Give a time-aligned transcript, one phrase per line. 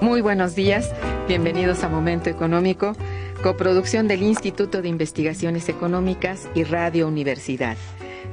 [0.00, 0.92] Muy buenos días,
[1.26, 2.92] bienvenidos a Momento Económico,
[3.42, 7.76] coproducción del Instituto de Investigaciones Económicas y Radio Universidad.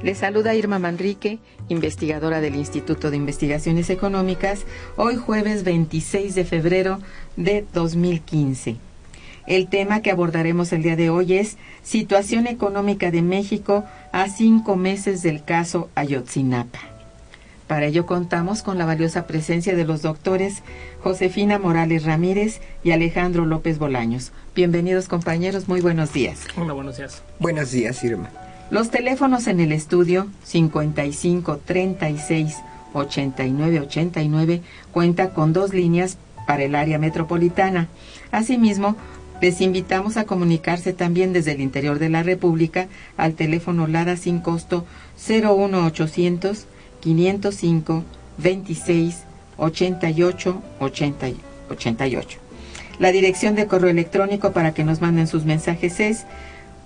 [0.00, 4.64] Les saluda Irma Manrique, investigadora del Instituto de Investigaciones Económicas,
[4.96, 7.00] hoy jueves 26 de febrero
[7.36, 8.76] de 2015.
[9.48, 14.76] El tema que abordaremos el día de hoy es Situación económica de México a cinco
[14.76, 16.95] meses del caso Ayotzinapa.
[17.66, 20.62] Para ello contamos con la valiosa presencia de los doctores
[21.02, 24.30] Josefina Morales Ramírez y Alejandro López Bolaños.
[24.54, 26.46] Bienvenidos compañeros, muy buenos días.
[26.56, 27.22] Hola, buenos días.
[27.40, 28.30] Buenos días, Irma.
[28.70, 32.56] Los teléfonos en el estudio 55 36
[32.92, 34.62] 89 89
[34.92, 37.88] cuenta con dos líneas para el área metropolitana.
[38.30, 38.96] Asimismo,
[39.42, 44.38] les invitamos a comunicarse también desde el interior de la República al teléfono LADA sin
[44.38, 44.86] costo
[45.28, 46.66] 01800
[47.06, 48.04] 505
[48.38, 49.24] 26
[49.58, 52.38] 88 88.
[52.98, 56.24] La dirección de correo electrónico para que nos manden sus mensajes es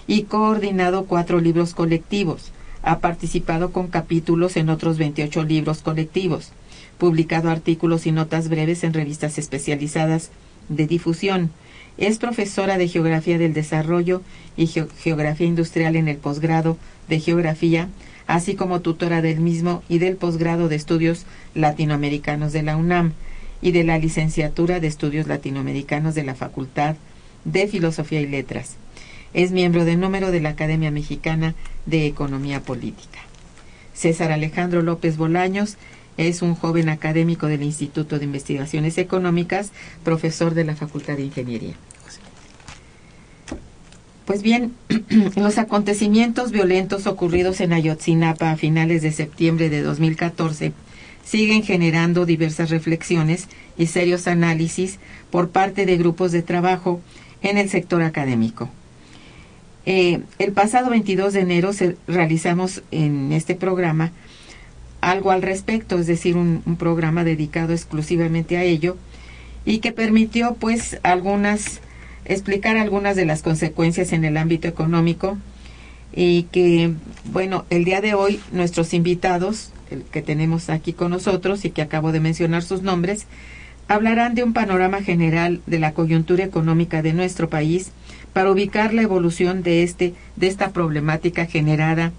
[0.08, 2.52] y coordinado cuatro libros colectivos.
[2.82, 6.52] Ha participado con capítulos en otros 28 libros colectivos.
[6.98, 10.30] Publicado artículos y notas breves en revistas especializadas
[10.68, 11.50] de difusión
[11.98, 14.22] es profesora de Geografía del Desarrollo
[14.56, 16.76] y Geografía Industrial en el posgrado
[17.08, 17.88] de Geografía,
[18.26, 21.24] así como tutora del mismo y del posgrado de Estudios
[21.54, 23.12] Latinoamericanos de la UNAM
[23.62, 26.96] y de la licenciatura de Estudios Latinoamericanos de la Facultad
[27.44, 28.76] de Filosofía y Letras.
[29.32, 31.54] Es miembro de número de la Academia Mexicana
[31.86, 33.20] de Economía Política.
[33.94, 35.78] César Alejandro López Bolaños
[36.16, 39.72] es un joven académico del Instituto de Investigaciones Económicas,
[40.04, 41.74] profesor de la Facultad de Ingeniería.
[44.24, 44.74] Pues bien,
[45.36, 50.72] los acontecimientos violentos ocurridos en Ayotzinapa a finales de septiembre de 2014
[51.24, 54.98] siguen generando diversas reflexiones y serios análisis
[55.30, 57.00] por parte de grupos de trabajo
[57.42, 58.68] en el sector académico.
[59.86, 64.10] Eh, el pasado 22 de enero se, realizamos en este programa
[65.00, 68.96] algo al respecto, es decir, un, programa dedicado exclusivamente a ello
[69.64, 71.80] y que permitió pues algunas
[72.24, 75.38] explicar algunas de las consecuencias en el ámbito económico
[76.12, 76.92] y que
[77.32, 79.70] bueno, el día de hoy nuestros invitados
[80.10, 83.26] que tenemos aquí con nosotros y que acabo de mencionar sus nombres,
[83.86, 87.92] hablarán de un panorama general de la coyuntura económica de nuestro país
[88.32, 92.12] para ubicar la evolución de este de esta problemática generada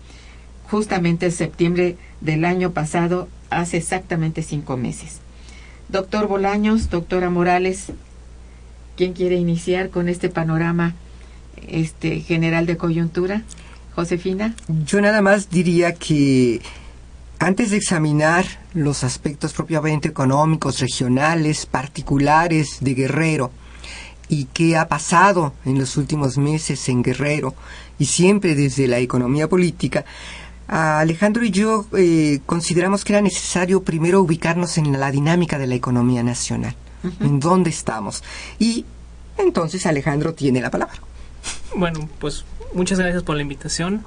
[0.70, 5.20] justamente en septiembre del año pasado, hace exactamente cinco meses.
[5.90, 7.88] Doctor Bolaños, doctora Morales,
[8.96, 10.96] ¿quién quiere iniciar con este panorama
[11.68, 13.44] este general de coyuntura?
[13.96, 14.54] Josefina.
[14.86, 16.62] Yo nada más diría que
[17.40, 23.52] antes de examinar los aspectos propiamente económicos, regionales, particulares de Guerrero,
[24.30, 27.56] y qué ha pasado en los últimos meses en Guerrero,
[27.98, 30.06] y siempre desde la economía política,
[30.68, 35.76] Alejandro y yo eh, consideramos que era necesario primero ubicarnos en la dinámica de la
[35.76, 36.76] economía nacional,
[37.22, 38.24] en dónde estamos.
[38.60, 38.86] Y
[39.38, 40.98] entonces Alejandro tiene la palabra.
[41.76, 42.44] Bueno, pues
[42.74, 44.04] muchas gracias por la invitación.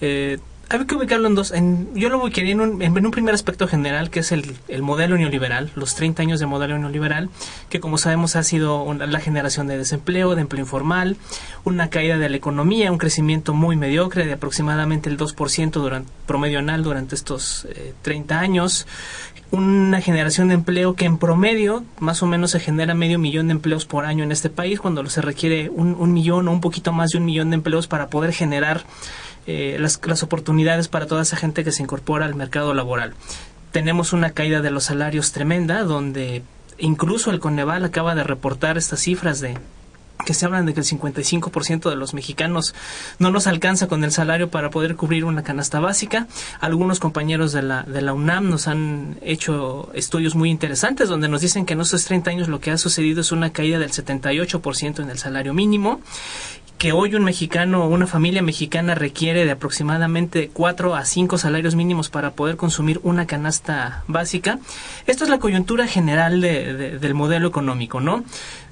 [0.00, 0.38] Eh,
[0.68, 1.52] hay que ubicarlo en dos.
[1.52, 5.70] En, yo lo ubicaría en un, primer aspecto general, que es el, el, modelo neoliberal,
[5.76, 7.30] los 30 años de modelo neoliberal,
[7.68, 11.16] que como sabemos ha sido una, la generación de desempleo, de empleo informal,
[11.64, 16.58] una caída de la economía, un crecimiento muy mediocre de aproximadamente el 2% durante, promedio
[16.58, 18.86] anual durante estos eh, 30 años,
[19.52, 23.52] una generación de empleo que en promedio más o menos se genera medio millón de
[23.52, 27.10] empleos por año en este país, cuando se requiere un millón o un poquito más
[27.10, 28.84] de un millón de empleos para poder generar
[29.46, 33.14] eh, las, las oportunidades para toda esa gente que se incorpora al mercado laboral.
[33.72, 36.42] Tenemos una caída de los salarios tremenda, donde
[36.78, 39.58] incluso el Coneval acaba de reportar estas cifras de
[40.24, 42.74] que se hablan de que el 55% de los mexicanos
[43.18, 46.26] no nos alcanza con el salario para poder cubrir una canasta básica.
[46.60, 51.42] Algunos compañeros de la, de la UNAM nos han hecho estudios muy interesantes donde nos
[51.42, 55.00] dicen que en estos 30 años lo que ha sucedido es una caída del 78%
[55.00, 56.00] en el salario mínimo
[56.78, 62.10] que hoy un mexicano, una familia mexicana requiere de aproximadamente cuatro a cinco salarios mínimos
[62.10, 64.58] para poder consumir una canasta básica.
[65.06, 68.24] Esto es la coyuntura general de, de, del modelo económico, ¿no?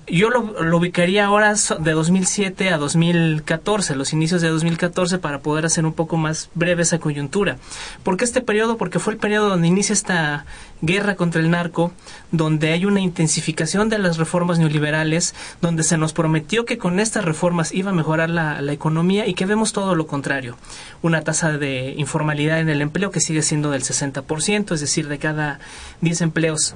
[0.06, 5.86] Yo lo, ubicaría ahora de 2007 a 2014, los inicios de 2014, para poder hacer
[5.86, 7.56] un poco más breve esa coyuntura.
[8.02, 8.76] ¿Por qué este periodo?
[8.76, 10.44] Porque fue el periodo donde inicia esta
[10.82, 11.90] guerra contra el narco,
[12.32, 17.24] donde hay una intensificación de las reformas neoliberales, donde se nos prometió que con estas
[17.24, 20.58] reformas iba a mejorar la, la economía y que vemos todo lo contrario.
[21.00, 25.18] Una tasa de informalidad en el empleo que sigue siendo del 60%, es decir, de
[25.18, 25.60] cada
[26.02, 26.74] 10 empleos,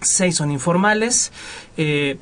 [0.00, 1.32] 6 son informales.
[1.76, 2.18] Eh,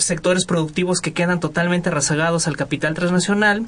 [0.00, 3.66] sectores productivos que quedan totalmente rezagados al capital transnacional,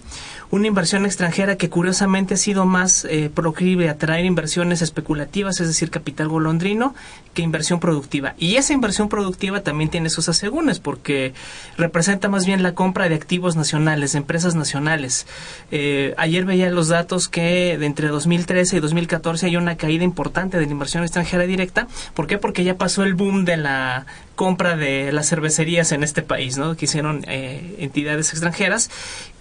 [0.50, 5.69] una inversión extranjera que curiosamente ha sido más eh, proclive a traer inversiones especulativas, es
[5.69, 6.94] decir, capital golondrino,
[7.34, 8.34] que inversión productiva.
[8.38, 11.32] Y esa inversión productiva también tiene sus asegúnes, porque
[11.76, 15.26] representa más bien la compra de activos nacionales, de empresas nacionales.
[15.70, 20.58] Eh, ayer veía los datos que de entre 2013 y 2014 hay una caída importante
[20.58, 21.87] de la inversión extranjera directa.
[22.14, 22.38] ¿Por qué?
[22.38, 24.06] Porque ya pasó el boom de la
[24.42, 26.76] compra de las cervecerías en este país, ¿no?
[26.76, 28.90] Que hicieron eh, entidades extranjeras.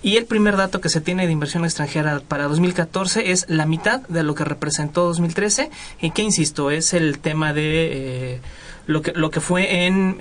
[0.03, 4.01] Y el primer dato que se tiene de inversión extranjera para 2014 es la mitad
[4.01, 5.71] de lo que representó 2013.
[6.01, 8.41] Y que, insisto, es el tema de eh,
[8.85, 10.17] lo, que, lo que fue en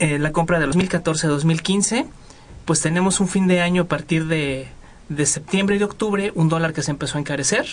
[0.00, 2.04] eh, la compra de 2014-2015.
[2.64, 4.66] Pues tenemos un fin de año a partir de
[5.24, 7.64] septiembre y de octubre, un dólar que se empezó a encarecer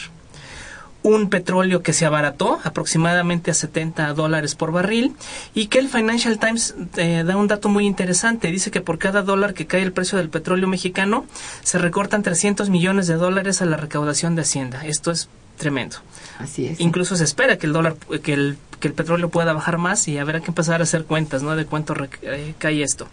[1.04, 5.16] un petróleo que se abarató aproximadamente a 70 dólares por barril
[5.54, 8.50] y que el Financial Times eh, da un dato muy interesante.
[8.50, 11.26] Dice que por cada dólar que cae el precio del petróleo mexicano
[11.62, 14.86] se recortan 300 millones de dólares a la recaudación de Hacienda.
[14.86, 15.98] Esto es tremendo.
[16.40, 16.80] Así es.
[16.80, 20.18] Incluso se espera que el dólar, que el, que el petróleo pueda bajar más y
[20.18, 21.56] habrá que empezar a hacer cuentas, ¿no?
[21.56, 23.08] De cuánto eh, cae esto.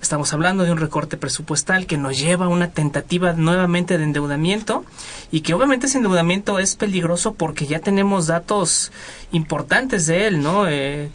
[0.00, 4.84] Estamos hablando de un recorte presupuestal que nos lleva a una tentativa nuevamente de endeudamiento
[5.30, 8.90] y que obviamente ese endeudamiento es peligroso porque ya tenemos datos
[9.30, 10.66] importantes de él, ¿no?
[10.68, 11.10] Eh,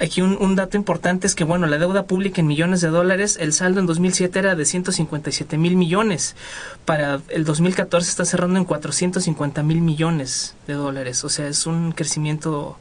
[0.00, 3.52] aquí un, dato importante es que, bueno, la deuda pública en millones de dólares, el
[3.52, 6.36] saldo en 2007 era de 157 mil millones.
[6.84, 11.24] Para el 2014 está cerrando en 450 mil millones de dólares.
[11.24, 12.78] O sea, es un crecimiento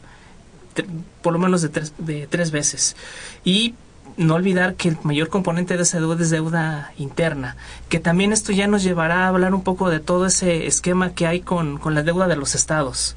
[1.21, 2.95] por lo menos de tres, de tres veces.
[3.43, 3.75] Y
[4.17, 7.55] no olvidar que el mayor componente de esa deuda es deuda interna,
[7.89, 11.27] que también esto ya nos llevará a hablar un poco de todo ese esquema que
[11.27, 13.15] hay con, con la deuda de los estados,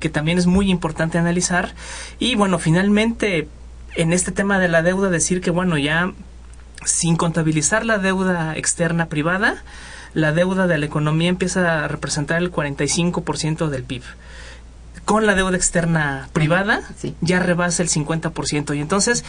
[0.00, 1.74] que también es muy importante analizar.
[2.18, 3.48] Y bueno, finalmente,
[3.94, 6.12] en este tema de la deuda, decir que bueno, ya
[6.84, 9.62] sin contabilizar la deuda externa privada,
[10.14, 14.02] la deuda de la economía empieza a representar el 45% del PIB
[15.06, 17.14] con la deuda externa privada sí.
[17.20, 18.76] ya rebasa el 50%.
[18.76, 19.24] Y entonces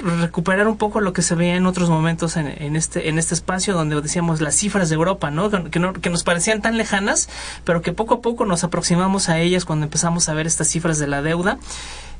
[0.00, 3.34] recuperar un poco lo que se veía en otros momentos en, en, este en este
[3.34, 5.50] espacio donde decíamos las cifras de Europa, ¿no?
[5.50, 5.92] Que, ¿no?
[5.92, 7.28] que nos parecían tan lejanas,
[7.64, 10.98] pero que poco a poco nos aproximamos a ellas cuando empezamos a ver estas cifras
[10.98, 11.58] de la deuda.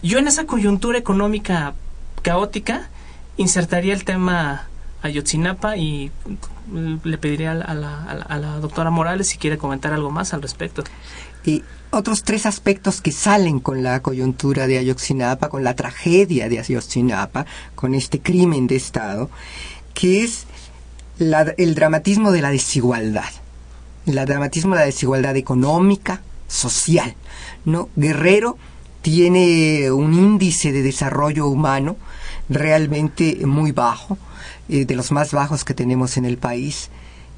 [0.02, 1.74] Yo en esa coyuntura económica
[2.22, 2.88] caótica
[3.36, 4.68] insertaría el tema
[5.02, 6.10] Ayotzinapa y
[7.04, 10.82] le pediría a la, a la doctora Morales si quiere comentar algo más al respecto.
[11.44, 16.58] Y otros tres aspectos que salen con la coyuntura de Ayotzinapa, con la tragedia de
[16.58, 19.30] Ayotzinapa, con este crimen de Estado,
[19.94, 20.46] que es
[21.18, 23.30] el dramatismo de la desigualdad.
[24.06, 27.14] El dramatismo de la desigualdad económica, social.
[27.64, 27.88] ¿no?
[27.96, 28.56] Guerrero
[29.02, 31.96] tiene un índice de desarrollo humano
[32.48, 34.18] realmente muy bajo,
[34.68, 36.90] eh, de los más bajos que tenemos en el país.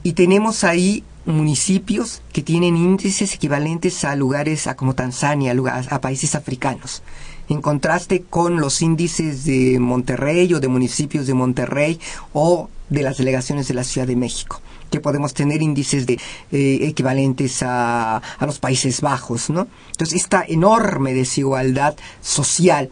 [0.03, 6.01] Y tenemos ahí municipios que tienen índices equivalentes a lugares a como Tanzania, a, a
[6.01, 7.03] países africanos.
[7.49, 12.01] En contraste con los índices de Monterrey o de municipios de Monterrey
[12.33, 16.15] o de las delegaciones de la Ciudad de México que podemos tener índices de,
[16.51, 19.69] eh, equivalentes a, a, los Países Bajos, ¿no?
[19.91, 22.91] Entonces, esta enorme desigualdad social,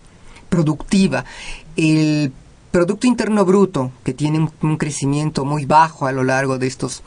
[0.51, 1.25] productiva,
[1.75, 2.33] el
[2.71, 7.03] Producto Interno Bruto, que tiene un, un crecimiento muy bajo a lo largo de estos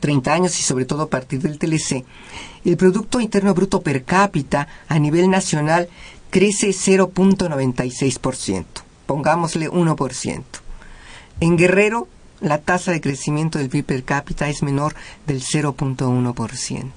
[0.00, 2.04] 30 años y sobre todo a partir del TLC,
[2.64, 5.88] el Producto Interno Bruto per cápita a nivel nacional
[6.30, 8.64] crece 0.96%,
[9.06, 10.42] pongámosle 1%.
[11.40, 12.08] En Guerrero,
[12.40, 14.94] la tasa de crecimiento del PIB per cápita es menor
[15.26, 16.90] del 0.1%.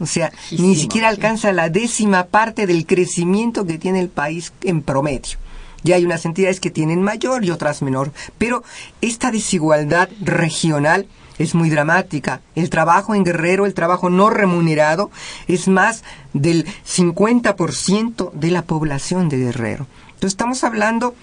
[0.00, 4.80] O sea, ni siquiera alcanza la décima parte del crecimiento que tiene el país en
[4.80, 5.38] promedio.
[5.82, 8.62] Ya hay unas entidades que tienen mayor y otras menor, pero
[9.00, 11.06] esta desigualdad regional
[11.40, 12.42] es muy dramática.
[12.54, 15.10] El trabajo en Guerrero, el trabajo no remunerado,
[15.48, 16.04] es más
[16.34, 19.86] del 50% de la población de Guerrero.
[20.08, 21.14] Entonces estamos hablando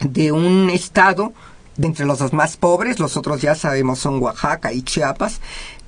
[0.00, 1.32] de un estado
[1.76, 5.40] de entre los dos más pobres, los otros ya sabemos son Oaxaca y Chiapas,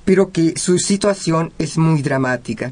[0.05, 2.71] pero que su situación es muy dramática.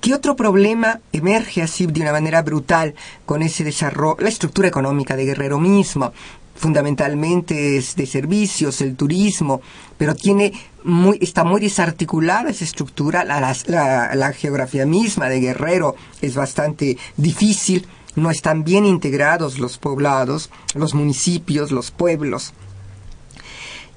[0.00, 5.16] ¿Qué otro problema emerge así de una manera brutal con ese desarrollo, la estructura económica
[5.16, 6.12] de Guerrero mismo?
[6.60, 9.62] Fundamentalmente es de servicios, el turismo,
[9.96, 10.52] pero tiene
[10.84, 16.98] muy, está muy desarticulada esa estructura, la, la, la geografía misma de Guerrero es bastante
[17.16, 22.52] difícil, no están bien integrados los poblados, los municipios, los pueblos.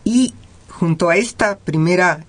[0.06, 0.34] Y
[0.70, 2.26] junto a esta primera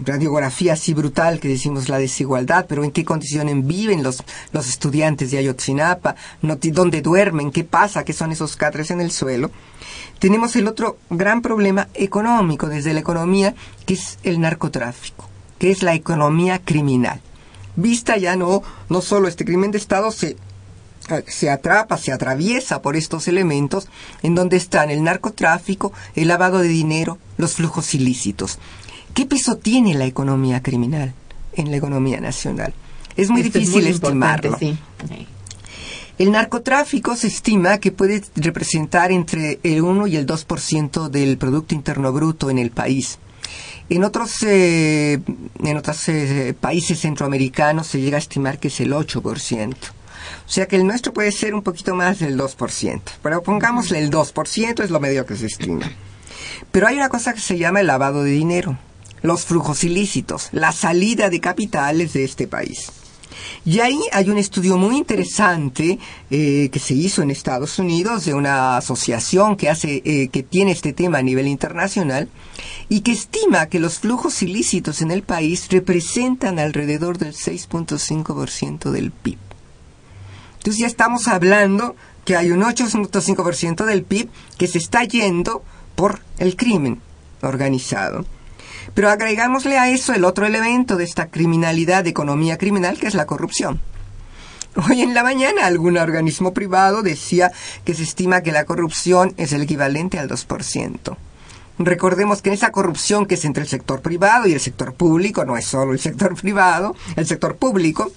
[0.00, 5.30] radiografía así brutal que decimos la desigualdad, pero en qué condiciones viven los, los estudiantes
[5.30, 9.50] de Ayotzinapa, dónde duermen, qué pasa, qué son esos catres en el suelo.
[10.18, 13.54] Tenemos el otro gran problema económico desde la economía,
[13.86, 17.20] que es el narcotráfico, que es la economía criminal.
[17.76, 20.36] Vista ya no, no solo este crimen de Estado se,
[21.28, 23.88] se atrapa, se atraviesa por estos elementos
[24.22, 28.58] en donde están el narcotráfico, el lavado de dinero, los flujos ilícitos.
[29.14, 31.14] ¿Qué peso tiene la economía criminal
[31.54, 32.74] en la economía nacional?
[33.16, 34.56] Es muy Esto difícil muy estimarlo.
[34.58, 34.76] sí.
[36.18, 41.76] El narcotráfico se estima que puede representar entre el 1 y el 2% del Producto
[41.76, 43.20] Interno Bruto en el país.
[43.88, 45.20] En otros, eh,
[45.62, 49.76] en otros eh, países centroamericanos se llega a estimar que es el 8%.
[50.44, 53.00] O sea que el nuestro puede ser un poquito más del 2%.
[53.22, 55.88] Pero pongámosle el 2%, es lo medio que se estima.
[56.72, 58.76] Pero hay una cosa que se llama el lavado de dinero,
[59.22, 62.90] los flujos ilícitos, la salida de capitales de este país.
[63.64, 65.98] Y ahí hay un estudio muy interesante
[66.30, 70.72] eh, que se hizo en Estados Unidos de una asociación que hace eh, que tiene
[70.72, 72.28] este tema a nivel internacional
[72.88, 79.10] y que estima que los flujos ilícitos en el país representan alrededor del 6.5% del
[79.10, 79.38] PIB.
[80.58, 84.28] Entonces ya estamos hablando que hay un 8.5% del PIB
[84.58, 85.62] que se está yendo
[85.94, 87.00] por el crimen
[87.42, 88.24] organizado.
[88.98, 93.14] Pero agregámosle a eso el otro elemento de esta criminalidad, de economía criminal, que es
[93.14, 93.80] la corrupción.
[94.74, 97.52] Hoy en la mañana algún organismo privado decía
[97.84, 101.16] que se estima que la corrupción es el equivalente al 2%.
[101.78, 105.56] Recordemos que esa corrupción que es entre el sector privado y el sector público, no
[105.56, 108.10] es solo el sector privado, el sector público,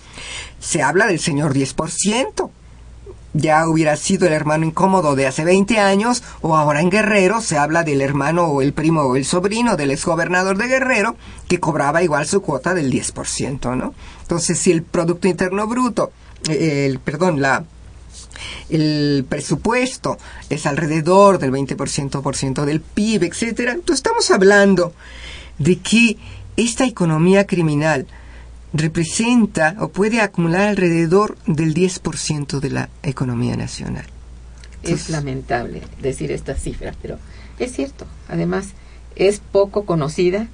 [0.59, 2.49] se habla del señor 10%.
[3.33, 7.57] Ya hubiera sido el hermano incómodo de hace 20 años, o ahora en Guerrero se
[7.57, 11.15] habla del hermano o el primo o el sobrino del exgobernador de Guerrero,
[11.47, 13.93] que cobraba igual su cuota del 10%, ¿no?
[14.21, 16.11] Entonces, si el Producto Interno Bruto,
[16.49, 17.63] eh, el, perdón, la,
[18.69, 20.17] el presupuesto
[20.49, 23.73] es alrededor del 20% por ciento del PIB, etcétera.
[23.73, 24.93] Entonces estamos hablando
[25.57, 26.17] de que
[26.57, 28.07] esta economía criminal
[28.73, 34.05] representa o puede acumular alrededor del 10% de la economía nacional.
[34.83, 37.17] Es lamentable decir esta cifra, pero
[37.59, 38.05] es cierto.
[38.27, 38.69] Además,
[39.15, 40.47] es poco conocida,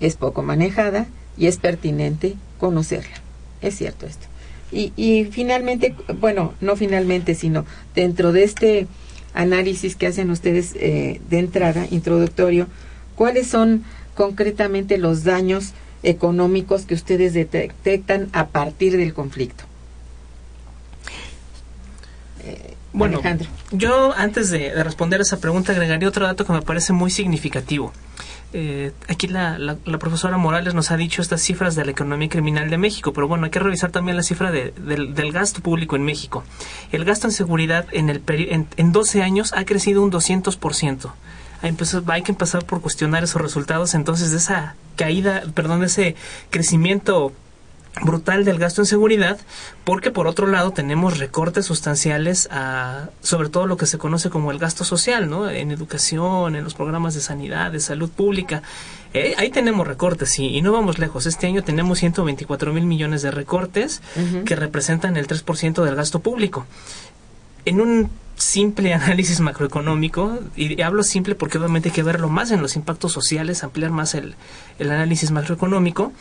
[0.00, 1.06] es poco manejada
[1.36, 3.16] y es pertinente conocerla.
[3.60, 4.26] Es cierto esto.
[4.72, 8.86] Y, y finalmente, bueno, no finalmente, sino dentro de este
[9.34, 12.66] análisis que hacen ustedes eh, de entrada, introductorio,
[13.14, 15.74] ¿cuáles son concretamente los daños
[16.06, 19.64] económicos que ustedes detectan a partir del conflicto?
[22.44, 23.20] Eh, bueno,
[23.72, 27.10] yo antes de, de, responder a esa pregunta agregaría otro dato que me parece muy
[27.10, 27.92] significativo.
[28.52, 32.70] Eh, aquí la, la, profesora Morales nos ha dicho estas cifras de la economía criminal
[32.70, 35.96] de México, pero bueno, hay que revisar también la cifra de, del, del, gasto público
[35.96, 36.44] en México.
[36.92, 41.10] El gasto en seguridad en, el en, en 12 años ha crecido un 200%.
[41.62, 46.16] Hay, hay que empezar por cuestionar esos resultados, entonces de esa caída, perdón, de ese
[46.50, 47.32] crecimiento
[48.02, 49.38] brutal del gasto en seguridad,
[49.84, 54.50] porque por otro lado tenemos recortes sustanciales a sobre todo lo que se conoce como
[54.50, 55.48] el gasto social, ¿no?
[55.48, 58.62] En educación, en los programas de sanidad, de salud pública.
[59.14, 61.24] Eh, ahí tenemos recortes y, y, no vamos lejos.
[61.24, 64.44] Este año tenemos 124 mil millones de recortes uh -huh.
[64.44, 66.66] que representan el 3% del gasto público.
[67.64, 72.62] En un simple análisis macroeconómico, y hablo simple porque obviamente hay que verlo más en
[72.62, 74.34] los impactos sociales, ampliar más el,
[74.78, 76.12] el análisis macroeconómico,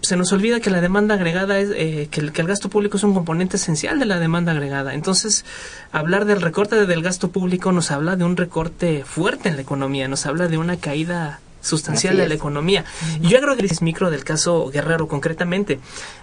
[0.00, 2.96] se nos olvida que la demanda agregada es, eh, que, el, que el gasto público
[2.96, 4.94] es un componente esencial de la demanda agregada.
[4.94, 5.44] Entonces,
[5.92, 10.08] hablar del recorte del gasto público nos habla de un recorte fuerte en la economía,
[10.08, 12.84] nos habla de una caída sustancial de la economía.
[13.20, 15.80] Y yo agrego el micro del caso Guerrero concretamente.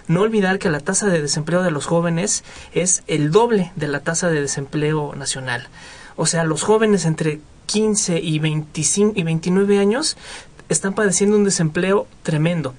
[0.08, 4.00] No olvidar que la tasa de desempleo de los jóvenes es el doble de la
[4.00, 5.68] tasa de desempleo nacional.
[6.16, 10.16] O sea, los jóvenes entre 15 y 25 y 29 años
[10.68, 12.74] están padeciendo un desempleo tremendo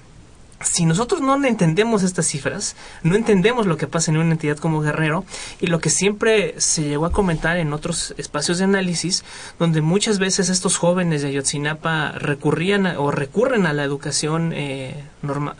[0.64, 4.80] si nosotros no entendemos estas cifras, no entendemos lo que pasa en una entidad como
[4.80, 5.24] Guerrero
[5.60, 9.24] y lo que siempre se llegó a comentar en otros espacios de análisis,
[9.58, 15.04] donde muchas veces estos jóvenes de Ayotzinapa recurrían a, o recurren a la educación eh,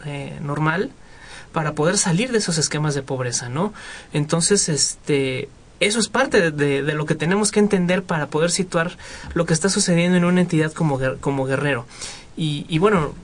[0.06, 0.90] eh, normal
[1.52, 3.73] para poder salir de esos esquemas de pobreza, ¿no?
[4.12, 5.49] Entonces, este,
[5.80, 8.96] eso es parte de, lo que tenemos que entender para poder situar
[9.34, 11.87] lo que está sucediendo en una entidad como, como Guerrero.
[12.37, 13.14] Y, y bueno,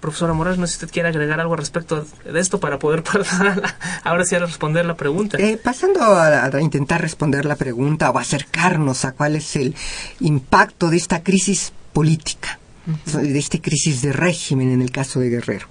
[0.00, 3.02] profesora Morales, no sé si usted quiere agregar algo al respecto de esto para poder
[3.04, 3.62] pasar
[4.02, 5.38] ahora sí a responder la pregunta.
[5.38, 9.74] Eh, pasando a, a, intentar responder la pregunta o acercarnos a cuál es el
[10.20, 13.20] impacto de esta crisis política, uh -huh.
[13.20, 15.66] de esta crisis de régimen en el caso de Guerrero.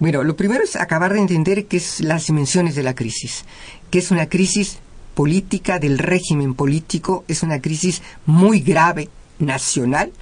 [0.00, 3.44] Bueno, lo primero es acabar de entender qué es las dimensiones de la crisis,
[3.90, 4.78] que es una crisis
[5.14, 10.12] política del régimen político, es una crisis muy grave, nacional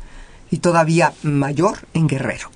[0.50, 2.50] y todavía mayor en Guerrero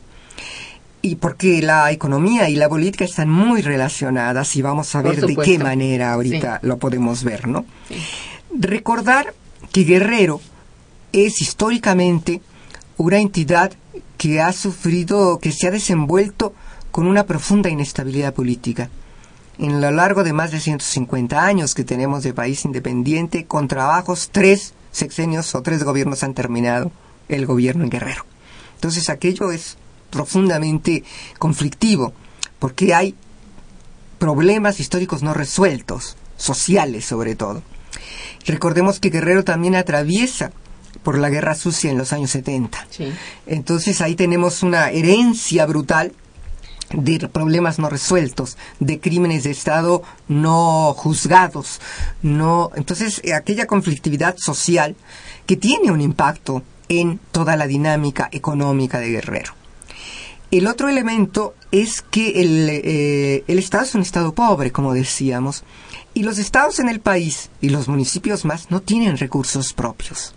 [1.07, 5.37] y porque la economía y la política están muy relacionadas y vamos a ver de
[5.37, 6.67] qué manera ahorita sí.
[6.67, 7.65] lo podemos ver, ¿no?
[7.89, 7.95] Sí.
[8.59, 9.35] Recordar
[9.73, 10.41] que Guerrero
[11.13, 12.41] es históricamente
[12.97, 13.73] una entidad
[14.19, 16.55] que ha sufrido, que se ha desenvuelto
[16.91, 18.91] con una profunda inestabilidad política.
[19.59, 24.31] En lo largo de más de 150 años que tenemos de país independiente, con trabajos,
[24.33, 26.91] tres sexenios o tres gobiernos han terminado
[27.29, 28.25] el gobierno en Guerrero.
[28.75, 29.77] Entonces aquello es
[30.17, 31.05] profundamente
[31.39, 32.15] conflictivo,
[32.59, 33.15] porque hay
[34.19, 37.63] problemas históricos no resueltos, sociales sobre todo.
[38.47, 40.53] Recordemos que Guerrero también atraviesa
[41.03, 42.87] por la guerra sucia en los años 70.
[42.89, 43.13] Sí.
[43.47, 46.13] Entonces ahí tenemos una herencia brutal
[46.95, 51.81] de problemas no resueltos, de crímenes de Estado no juzgados,
[52.23, 54.97] no, entonces aquella conflictividad social
[55.47, 59.66] que tiene un impacto en toda la dinámica económica de Guerrero.
[60.51, 65.65] El otro elemento es que el, eh, el, Estado es un Estado pobre, como decíamos,
[66.15, 70.35] y los estados en el país y los municipios más no tienen recursos propios.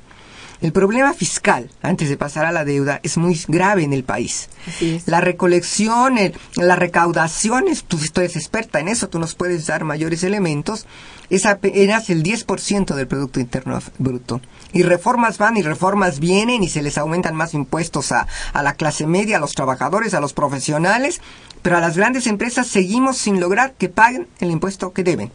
[0.61, 4.49] El problema fiscal, antes de pasar a la deuda, es muy grave en el país.
[4.81, 5.07] Es.
[5.07, 9.85] La recolección, el, la recaudación, tú, tú eres experta en eso, tú nos puedes dar
[9.85, 10.85] mayores elementos,
[11.29, 14.41] es apenas el 10% del Producto Interno Bruto.
[14.73, 18.73] Y reformas van y reformas vienen y se les aumentan más impuestos a, a la
[18.73, 21.21] clase media, a los trabajadores, a los profesionales,
[21.61, 25.31] pero a las grandes empresas seguimos sin lograr que paguen el impuesto que deben.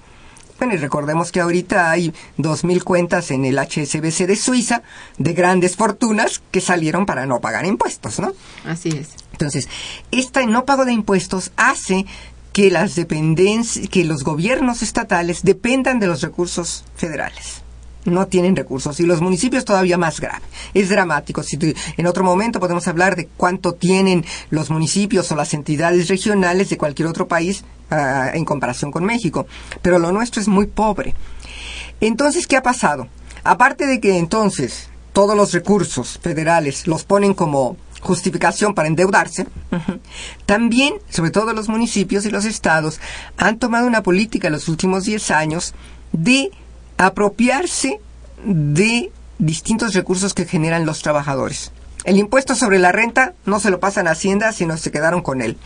[0.58, 4.82] Bueno, y recordemos que ahorita hay 2.000 cuentas en el HSBC de Suiza
[5.18, 8.32] de grandes fortunas que salieron para no pagar impuestos, ¿no?
[8.64, 9.10] Así es.
[9.32, 9.68] Entonces,
[10.12, 12.06] este no pago de impuestos hace
[12.54, 17.64] que las dependencias, que los gobiernos estatales dependan de los recursos federales
[18.04, 20.44] no tienen recursos y los municipios todavía más grave.
[20.74, 21.42] Es dramático.
[21.42, 21.58] Si
[21.96, 26.76] en otro momento podemos hablar de cuánto tienen los municipios o las entidades regionales de
[26.76, 29.46] cualquier otro país uh, en comparación con México,
[29.80, 31.14] pero lo nuestro es muy pobre.
[32.00, 33.08] Entonces, ¿qué ha pasado?
[33.42, 39.46] Aparte de que entonces todos los recursos federales los ponen como justificación para endeudarse,
[40.46, 43.00] también, sobre todo los municipios y los estados,
[43.38, 45.74] han tomado una política en los últimos 10 años
[46.12, 46.50] de
[46.98, 48.00] apropiarse
[48.44, 51.72] de distintos recursos que generan los trabajadores.
[52.04, 55.40] El impuesto sobre la renta no se lo pasan a Hacienda, sino se quedaron con
[55.40, 55.56] él.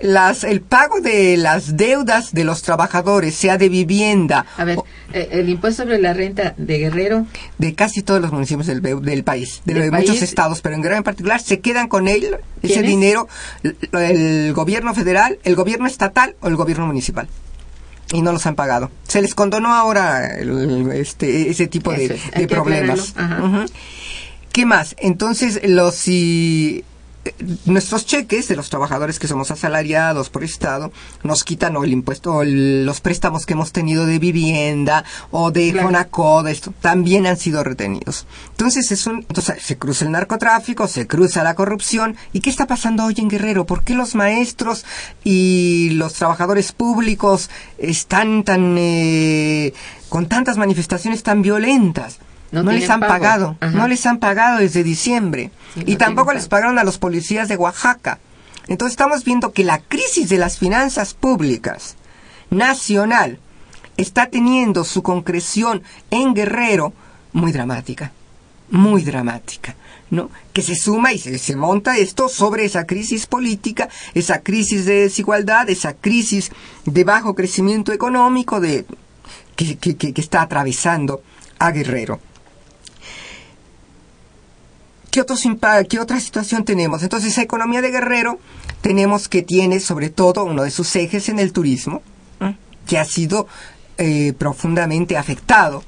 [0.00, 4.44] Las, el pago de las deudas de los trabajadores, sea de vivienda.
[4.58, 4.78] A ver,
[5.12, 7.26] eh, el impuesto sobre la renta de Guerrero.
[7.58, 11.04] De casi todos los municipios del, del país, de, muchos estados, pero en Guerrero en
[11.04, 13.28] particular, se quedan con él, ese dinero,
[13.92, 17.28] el gobierno federal, el gobierno estatal o el gobierno municipal
[18.12, 18.90] y no los han pagado.
[19.08, 20.38] Se les condonó ahora
[20.94, 23.14] este, ese tipo de, problemas.
[24.52, 24.94] ¿Qué más?
[24.98, 26.84] Entonces, los si
[27.66, 32.34] nuestros cheques de los trabajadores que somos asalariados por Estado nos quitan o el impuesto
[32.34, 36.48] o los préstamos que hemos tenido de vivienda o de claro.
[36.48, 38.26] esto también han sido retenidos.
[38.50, 42.16] Entonces es un, entonces se cruza el narcotráfico, se cruza la corrupción.
[42.32, 43.66] ¿Y qué está pasando hoy en Guerrero?
[43.66, 44.84] ¿Por qué los maestros
[45.22, 49.72] y los trabajadores públicos están tan eh,
[50.08, 52.18] con tantas manifestaciones tan violentas?
[52.52, 55.50] No, les han pagado, no les han pagado desde diciembre.
[55.74, 58.18] y tampoco les pagaron a los policías de Oaxaca.
[58.68, 61.96] Entonces estamos viendo que la crisis de las finanzas públicas
[62.50, 63.38] nacional
[63.96, 66.92] está teniendo su concreción en Guerrero
[67.32, 68.12] muy dramática,
[68.70, 69.74] muy dramática.
[70.10, 70.28] ¿no?
[70.52, 75.70] que se suma y se, monta esto sobre esa crisis política, esa crisis de desigualdad,
[75.70, 76.52] esa crisis
[76.84, 78.84] de bajo crecimiento económico de,
[79.56, 81.22] que, que está atravesando
[81.58, 82.20] a Guerrero.
[85.12, 85.46] ¿Qué, otros
[85.90, 87.02] ¿Qué otra situación tenemos?
[87.02, 88.38] Entonces, esa economía de Guerrero
[88.80, 92.00] tenemos que tiene sobre todo uno de sus ejes en el turismo,
[92.86, 93.46] que ha sido
[93.98, 95.84] eh, profundamente afectado,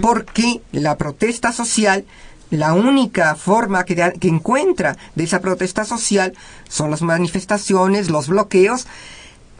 [0.00, 2.04] porque la protesta social,
[2.50, 6.34] la única forma que, que encuentra de esa protesta social
[6.68, 8.86] son las manifestaciones, los bloqueos,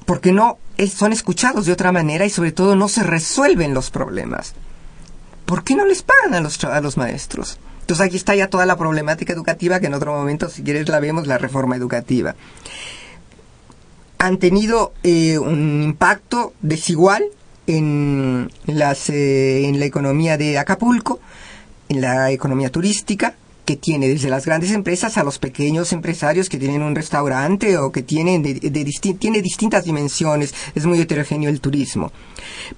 [0.07, 0.59] porque no
[0.95, 4.55] son escuchados de otra manera y sobre todo no se resuelven los problemas.
[5.45, 7.59] ¿Por qué no les pagan a los, a los maestros?
[7.89, 11.01] Entonces aquí está ya toda la problemática educativa que en otro momento, si quieres, la
[11.01, 12.37] vemos, la reforma educativa.
[14.19, 17.25] Han tenido eh, un impacto desigual
[17.67, 21.19] en, las, eh, en la economía de Acapulco,
[21.89, 26.59] en la economía turística, que tiene desde las grandes empresas a los pequeños empresarios que
[26.59, 28.55] tienen un restaurante o que tienen de,
[29.19, 32.13] tiene distintas dimensiones, es muy heterogéneo el turismo.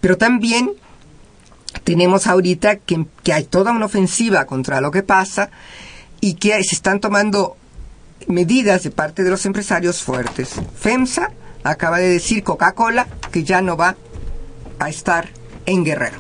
[0.01, 0.71] Pero también
[1.85, 5.51] tenemos ahorita que, hay toda una ofensiva contra lo que pasa
[6.21, 7.57] y que se están tomando
[8.27, 10.55] medidas de parte de los empresarios fuertes.
[10.79, 11.31] FEMSA
[11.65, 13.97] acaba de decir Coca-Cola que ya no va
[14.79, 15.29] a estar
[15.67, 16.19] en Guerrero.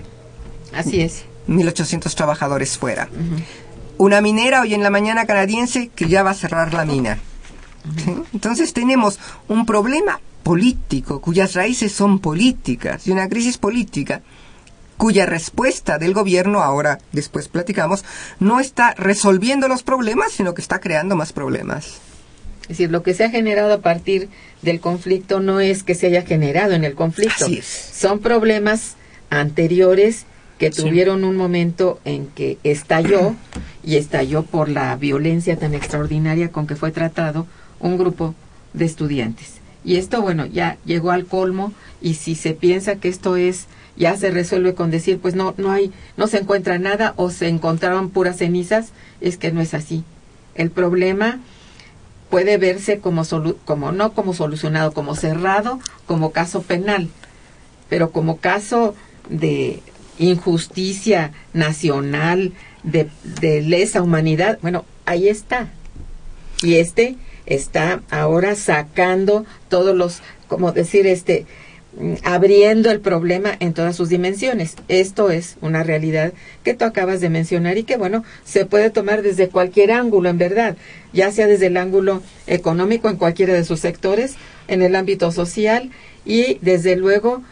[0.72, 1.24] Así es.
[1.48, 3.08] 1.800 trabajadores fuera.
[3.98, 7.18] Una minera hoy en la mañana canadiense que ya va a cerrar la mina.
[8.32, 14.22] Entonces tenemos un problema político cuyas raíces son políticas y una crisis política
[15.00, 18.04] cuya respuesta del gobierno, ahora después platicamos,
[18.38, 21.94] no está resolviendo los problemas, sino que está creando más problemas.
[22.64, 24.28] Es decir, lo que se ha generado a partir
[24.60, 27.46] del conflicto no es que se haya generado en el conflicto.
[27.62, 28.96] Son problemas
[29.30, 30.26] anteriores
[30.58, 33.34] que tuvieron un momento en que estalló
[33.82, 37.46] y estalló por la violencia tan extraordinaria con que fue tratado
[37.78, 38.34] un grupo
[38.74, 39.60] de estudiantes.
[39.82, 43.66] Y esto, bueno, ya llegó al colmo y si se piensa que esto es
[44.00, 47.48] ya se resuelve con decir pues no no hay no se encuentra nada o se
[47.48, 50.02] encontraron puras cenizas es que no es así.
[50.54, 51.38] El problema
[52.30, 53.24] puede verse como
[53.66, 57.10] como no como solucionado como cerrado como caso penal
[57.90, 58.94] pero como caso
[59.28, 59.82] de
[60.18, 63.10] injusticia nacional de,
[63.40, 65.68] de lesa humanidad bueno ahí está.
[66.62, 71.46] Y este está ahora sacando todos los como decir este
[72.22, 74.76] abriendo el problema en todas sus dimensiones.
[74.88, 79.22] Esto es una realidad que tú acabas de mencionar y que, bueno, se puede tomar
[79.22, 80.76] desde cualquier ángulo, en verdad,
[81.12, 84.36] ya sea desde el ángulo económico en cualquiera de sus sectores,
[84.68, 85.90] en el ámbito social
[86.24, 87.42] y, desde luego,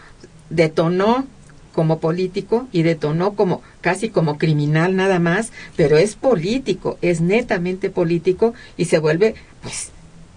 [0.50, 1.26] detonó
[1.72, 7.90] como político y detonó como casi como criminal nada más, pero es político, es netamente
[7.90, 9.90] político y se vuelve pues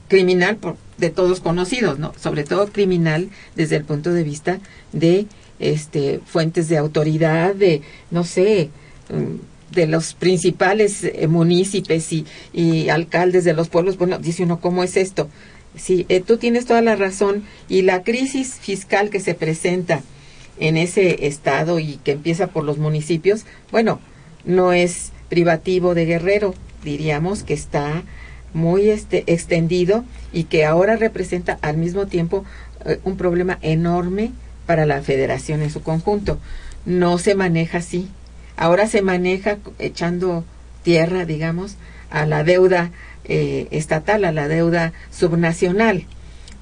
[0.08, 2.14] criminal por, de todos conocidos, ¿no?
[2.18, 4.60] Sobre todo criminal desde el punto de vista
[4.94, 5.26] de
[5.60, 8.70] este fuentes de autoridad, de no sé,
[9.10, 13.98] mm, de los principales eh, municipios y, alcaldes de los pueblos.
[13.98, 15.30] Bueno, dice uno, ¿cómo es esto?
[15.76, 20.02] Sí, eh, tú tienes toda la razón y la crisis fiscal que se presenta
[20.60, 24.00] en ese estado y que empieza por los municipios, bueno,
[24.46, 28.04] no es privativo de Guerrero, diríamos que está
[28.54, 32.46] muy este, extendido y que ahora representa al mismo tiempo
[32.86, 34.32] eh, un problema enorme
[34.66, 36.40] para la federación en su conjunto.
[36.86, 38.10] No se maneja así.
[38.58, 40.44] Ahora se maneja echando
[40.84, 41.78] tierra, digamos,
[42.10, 42.92] a la deuda
[43.26, 46.06] eh, estatal, a la deuda subnacional.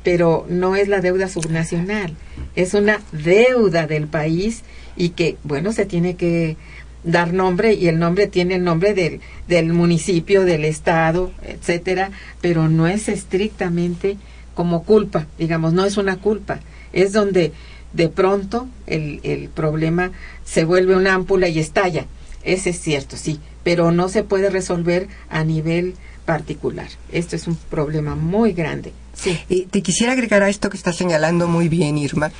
[0.04, 2.16] Pero no es la deuda subnacional,
[2.56, 4.64] es una deuda del país
[4.96, 6.56] y que, bueno, se tiene que
[7.04, 12.68] dar nombre y el nombre tiene el nombre del, del municipio, del estado, etcétera, pero
[12.68, 14.18] no es estrictamente
[14.54, 16.60] como culpa, digamos, no es una culpa,
[16.92, 17.54] es donde
[17.94, 20.12] de pronto el, el problema
[20.44, 22.06] se vuelve una ámpula y estalla.
[22.44, 25.96] Ese es cierto, sí, pero no se puede resolver a nivel
[26.30, 26.88] particular.
[27.12, 28.94] Esto es un problema muy grande.
[29.16, 29.66] Sí.
[29.72, 32.32] Te quisiera agregar a esto que está señalando muy bien, Irma,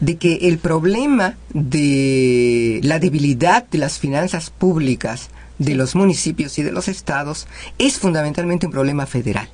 [0.00, 6.62] de que el problema de la debilidad de las finanzas públicas de los municipios y
[6.62, 7.46] de los estados
[7.78, 9.48] es fundamentalmente un problema federal.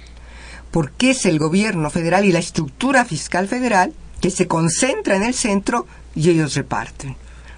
[0.72, 5.34] Porque es el gobierno federal y la estructura fiscal federal que se concentra en el
[5.34, 7.14] centro y ellos reparten.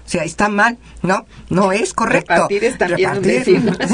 [0.07, 1.25] O sea, está mal, ¿no?
[1.49, 2.33] No es correcto.
[2.33, 3.77] Repartir es también un decir.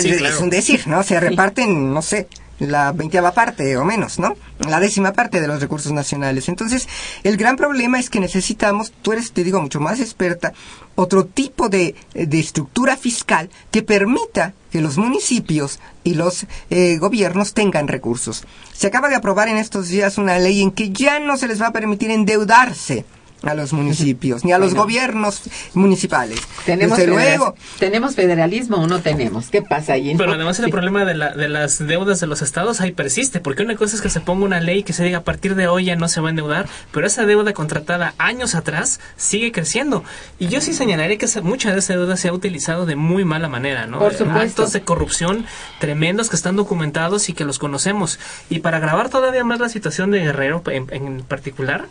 [0.00, 1.04] Sí, es, es un decir, ¿no?
[1.04, 2.26] Se reparten, no sé,
[2.58, 4.34] la veinteava parte o menos, ¿no?
[4.58, 6.48] La décima parte de los recursos nacionales.
[6.48, 6.88] Entonces,
[7.22, 10.52] el gran problema es que necesitamos, tú eres, te digo, mucho más experta,
[10.94, 17.54] otro tipo de, de estructura fiscal que permita que los municipios y los eh, gobiernos
[17.54, 18.44] tengan recursos.
[18.72, 21.60] Se acaba de aprobar en estos días una ley en que ya no se les
[21.60, 23.04] va a permitir endeudarse
[23.42, 24.82] a los municipios, ni a los Bueno.
[24.82, 25.42] gobiernos
[25.74, 26.40] municipales.
[26.66, 29.48] ¿Tenemos, Desde luego, ¿Tenemos federalismo o no tenemos?
[29.48, 30.14] ¿Qué pasa ahí?
[30.16, 30.70] Pero además el Sí.
[30.70, 34.02] problema de, la, de las deudas de los estados ahí persiste, porque una cosa es
[34.02, 36.20] que se ponga una ley que se diga a partir de hoy ya no se
[36.20, 40.04] va a endeudar, pero esa deuda contratada años atrás sigue creciendo.
[40.38, 43.24] Y yo sí señalaría que esa- mucha de esa deuda se ha utilizado de muy
[43.24, 43.98] mala manera, ¿no?
[43.98, 44.40] Por supuesto.
[44.62, 45.46] Actos de corrupción
[45.78, 48.18] tremendos que están documentados y que los conocemos.
[48.50, 51.86] Y para agravar todavía más la situación de Guerrero en, en particular,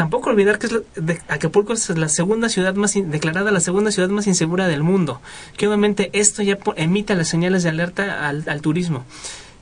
[0.00, 3.60] Tampoco olvidar que es la- de- Acapulco es la segunda ciudad más in- declarada la
[3.60, 5.20] segunda ciudad más insegura del mundo.
[5.58, 9.04] Que obviamente esto ya emite las señales de alerta al, al turismo.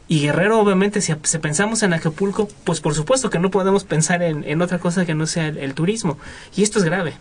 [0.07, 4.22] Y Guerrero, obviamente, si, si pensamos en Acapulco, pues por supuesto que no podemos pensar
[4.22, 6.18] en, en otra cosa que no sea el, el turismo.
[6.55, 7.14] Y esto es grave.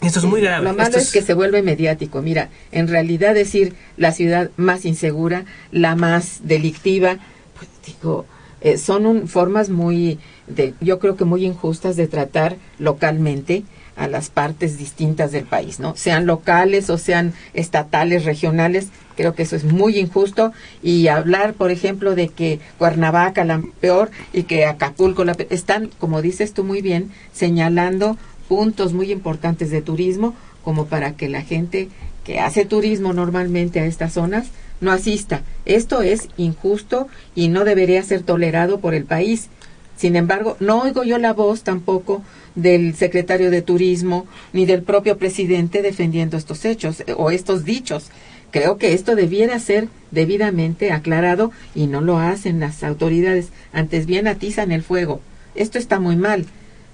[0.00, 0.62] Esto es muy grave.
[0.66, 2.22] Lo malo es que se vuelve mediático.
[2.22, 7.16] Mira, en realidad decir la ciudad más insegura, la más delictiva,
[7.58, 8.24] pues digo,
[8.60, 13.64] eh, son un- formas muy, de, yo creo que muy injustas de tratar localmente
[13.96, 15.96] a las partes distintas del país, ¿no?
[15.96, 21.70] Sean locales o sean estatales, regionales, creo que eso es muy injusto y hablar, por
[21.70, 26.62] ejemplo, de que Cuernavaca la peor y que Acapulco la pe- están, como dices tú
[26.62, 31.88] muy bien, señalando puntos muy importantes de turismo como para que la gente
[32.24, 34.48] que hace turismo normalmente a estas zonas
[34.82, 35.40] no asista.
[35.64, 39.48] Esto es injusto y no debería ser tolerado por el país.
[39.96, 42.22] Sin embargo, no oigo yo la voz tampoco
[42.54, 48.10] del secretario de Turismo ni del propio presidente defendiendo estos hechos eh, o estos dichos.
[48.50, 53.48] Creo que esto debiera ser debidamente aclarado y no lo hacen las autoridades.
[53.72, 55.20] Antes bien atizan el fuego.
[55.54, 56.46] Esto está muy mal.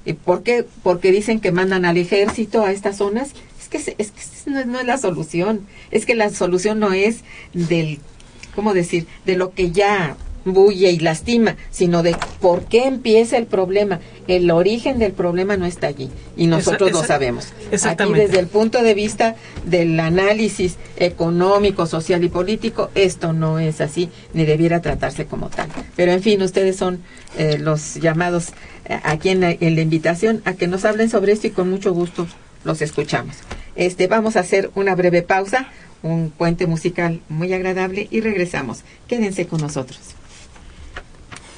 [0.04, 0.64] ¿Y ¿Por qué?
[0.82, 3.32] Porque dicen que mandan al ejército a estas zonas.
[3.60, 5.66] Es que, es que no, no es la solución.
[5.90, 7.20] Es que la solución no es
[7.52, 7.98] del,
[8.54, 9.06] ¿cómo decir?
[9.26, 14.00] De lo que ya bulle y lastima, sino de por qué empieza el problema.
[14.28, 17.52] El origen del problema no está allí y nosotros Esa- lo sabemos.
[17.70, 18.20] exactamente.
[18.22, 23.80] Aquí desde el punto de vista del análisis económico, social y político, esto no es
[23.80, 25.68] así ni debiera tratarse como tal.
[25.96, 27.00] Pero en fin, ustedes son
[27.38, 28.48] eh, los llamados
[28.84, 31.70] eh, aquí en la, en la invitación a que nos hablen sobre esto y con
[31.70, 32.26] mucho gusto
[32.64, 33.36] los escuchamos.
[33.76, 35.68] Este, vamos a hacer una breve pausa,
[36.02, 38.80] un puente musical muy agradable y regresamos.
[39.08, 39.98] Quédense con nosotros.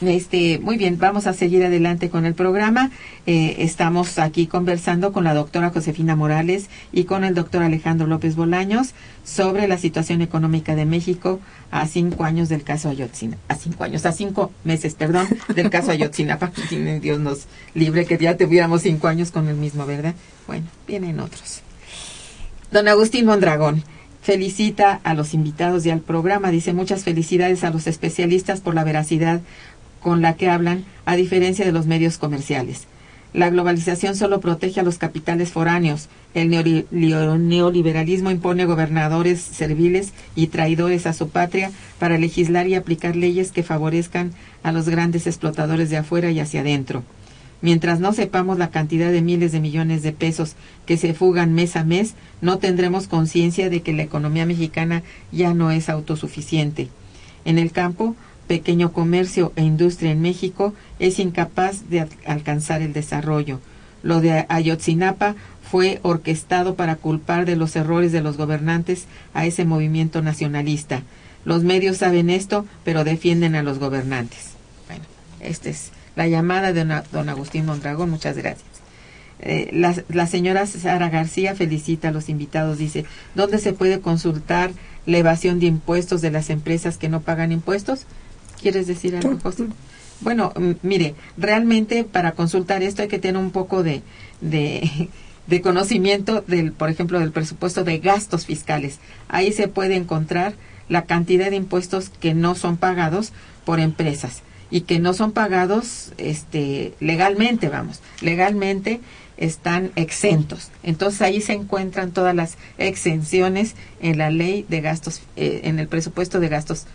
[0.00, 2.90] Este, muy bien, vamos a seguir adelante con el programa.
[3.26, 8.34] Eh, estamos aquí conversando con la doctora Josefina Morales y con el doctor Alejandro López
[8.34, 8.92] Bolaños
[9.24, 13.42] sobre la situación económica de México a cinco años del caso Ayotzinapa.
[13.48, 16.50] A cinco años, a cinco meses, perdón, del caso Ayotzinapa.
[17.00, 20.14] Dios nos libre que ya tuviéramos cinco años con el mismo, ¿verdad?
[20.48, 21.62] Bueno, vienen otros.
[22.72, 23.84] Don Agustín Mondragón
[24.24, 26.50] felicita a los invitados y al programa.
[26.50, 29.42] Dice muchas felicidades a los especialistas por la veracidad
[30.04, 32.86] con la que hablan, a diferencia de los medios comerciales.
[33.32, 36.08] La globalización solo protege a los capitales foráneos.
[36.34, 43.50] El neoliberalismo impone gobernadores serviles y traidores a su patria para legislar y aplicar leyes
[43.50, 47.02] que favorezcan a los grandes explotadores de afuera y hacia adentro.
[47.60, 51.76] Mientras no sepamos la cantidad de miles de millones de pesos que se fugan mes
[51.76, 56.88] a mes, no tendremos conciencia de que la economía mexicana ya no es autosuficiente.
[57.46, 58.14] En el campo,
[58.46, 63.60] pequeño comercio e industria en México es incapaz de alcanzar el desarrollo.
[64.02, 69.64] Lo de Ayotzinapa fue orquestado para culpar de los errores de los gobernantes a ese
[69.64, 71.02] movimiento nacionalista.
[71.44, 74.50] Los medios saben esto, pero defienden a los gobernantes.
[74.88, 75.04] Bueno,
[75.40, 78.10] esta es la llamada de don Agustín Mondragón.
[78.10, 78.74] Muchas gracias.
[79.40, 82.78] Eh, la, la, señora Sara García felicita a los invitados.
[82.78, 83.04] Dice,
[83.34, 84.70] ¿dónde se puede consultar
[85.06, 88.06] la evasión de impuestos de las empresas que no pagan impuestos?
[88.64, 89.66] ¿Quieres decir algo, José?
[90.22, 94.00] Bueno, mire, realmente para consultar esto hay que tener un poco de,
[94.40, 99.00] de, conocimiento del, por ejemplo, del presupuesto de gastos fiscales.
[99.28, 100.54] Ahí se puede encontrar
[100.88, 103.34] la cantidad de impuestos que no son pagados
[103.66, 109.02] por empresas y que no son pagados este legalmente, vamos, legalmente
[109.36, 110.70] están exentos.
[110.82, 115.86] Entonces ahí se encuentran todas las exenciones en la ley de gastos, eh, en el
[115.86, 116.86] presupuesto de gastos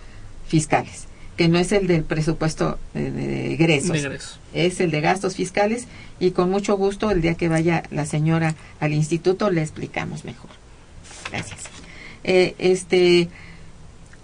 [0.47, 1.08] fiscales
[1.39, 5.87] que no es el del presupuesto de egresos, es el de gastos fiscales
[6.19, 10.49] y con mucho gusto el día que vaya la señora al instituto le explicamos mejor.
[11.31, 11.61] Gracias.
[12.25, 13.29] Eh, este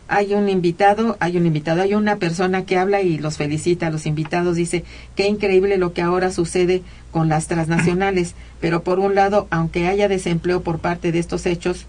[0.10, 3.92] hay un invitado, hay un invitado, hay una persona que habla y los felicita a
[3.92, 4.84] los invitados, dice,
[5.16, 10.10] qué increíble lo que ahora sucede con las transnacionales, pero por un lado, aunque haya
[10.10, 11.86] desempleo por parte de estos hechos,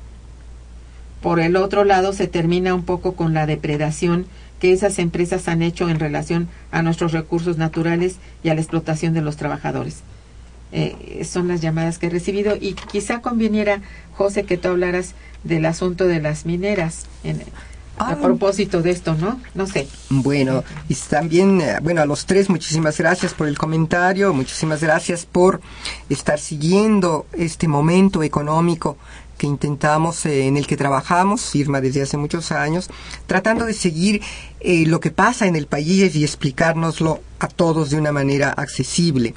[1.21, 4.27] por el otro lado se termina un poco con la depredación
[4.67, 9.15] que esas empresas han hecho en relación a nuestros recursos naturales y a la explotación
[9.15, 9.99] de los trabajadores.
[10.73, 13.81] Eh, son las llamadas que he recibido y quizá conveniera,
[14.17, 15.15] José, que tú hablaras
[15.45, 17.07] del asunto de las mineras.
[17.97, 18.17] a ah.
[18.21, 19.41] propósito de esto, ¿no?
[19.55, 19.87] No sé.
[20.11, 25.27] Bueno, y también, eh, bueno, a los tres, muchísimas gracias por el comentario, muchísimas gracias
[25.27, 25.61] por
[26.11, 28.99] estar siguiendo este momento económico
[29.37, 32.89] que intentamos, eh, en el que trabajamos, firma desde hace muchos años,
[33.27, 34.23] tratando de seguir
[34.61, 39.35] eh, lo que pasa en el país y explicárnoslo a todos de una manera accesible.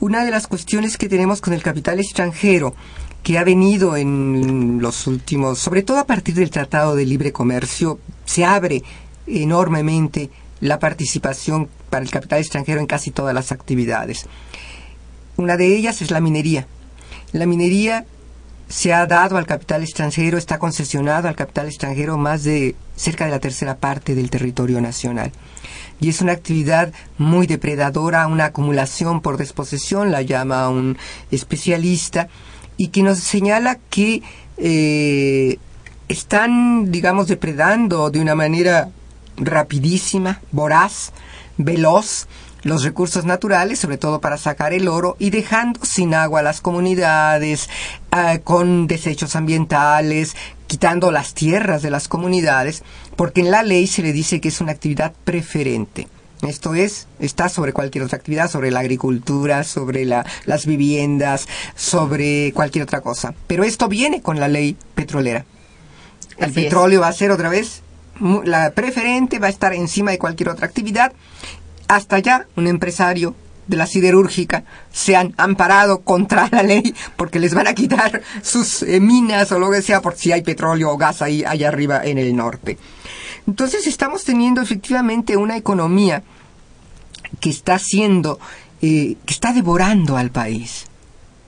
[0.00, 2.74] Una de las cuestiones que tenemos con el capital extranjero,
[3.22, 7.98] que ha venido en los últimos, sobre todo a partir del Tratado de Libre Comercio,
[8.26, 8.82] se abre
[9.26, 10.30] enormemente
[10.60, 14.26] la participación para el capital extranjero en casi todas las actividades.
[15.36, 16.66] Una de ellas es la minería.
[17.32, 18.04] La minería
[18.74, 23.30] se ha dado al capital extranjero, está concesionado al capital extranjero más de cerca de
[23.30, 25.30] la tercera parte del territorio nacional.
[26.00, 30.98] Y es una actividad muy depredadora, una acumulación por desposesión, la llama un
[31.30, 32.26] especialista,
[32.76, 34.24] y que nos señala que
[34.56, 35.58] eh,
[36.08, 38.88] están, digamos, depredando de una manera
[39.36, 41.12] rapidísima, voraz,
[41.58, 42.26] veloz,
[42.64, 46.60] los recursos naturales, sobre todo para sacar el oro, y dejando sin agua a las
[46.60, 47.68] comunidades,
[48.10, 50.34] ah, con desechos ambientales,
[50.66, 52.82] quitando las tierras de las comunidades,
[53.16, 56.08] porque en la ley se le dice que es una actividad preferente.
[56.42, 62.52] Esto es, está sobre cualquier otra actividad, sobre la agricultura, sobre la- las viviendas, sobre
[62.54, 63.34] cualquier otra cosa.
[63.46, 65.46] Pero esto viene con la ley petrolera.
[66.36, 66.64] El Así es.
[66.64, 67.82] petróleo va a ser otra vez,
[68.44, 71.12] la preferente va a estar encima de cualquier otra actividad.
[71.88, 73.34] Hasta ya un empresario
[73.66, 78.82] de la siderúrgica se han amparado contra la ley porque les van a quitar sus
[78.82, 82.04] eh, minas o lo que sea por si hay petróleo o gas ahí allá arriba
[82.04, 82.78] en el norte.
[83.46, 86.22] Entonces estamos teniendo efectivamente una economía
[87.40, 88.38] que está haciendo,
[88.80, 90.86] eh, que está devorando al país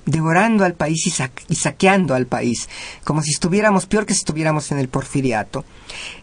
[0.07, 2.69] devorando al país y, y saqueando al país,
[3.03, 5.65] como si estuviéramos peor que si estuviéramos en el porfiriato.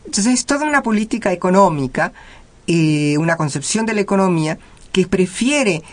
[0.05, 2.14] Entonces es toda una política económica,
[2.68, 4.57] eh, una concepción de la economía
[4.91, 5.84] que prefiere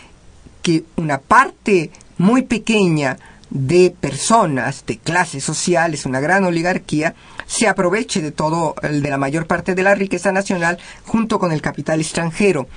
[0.61, 3.17] que una parte muy pequeña
[3.49, 7.15] de personas, de clases sociales, una gran oligarquía,
[7.45, 11.61] se aproveche de todo, de la mayor parte de la riqueza nacional junto con el
[11.61, 12.67] capital extranjero.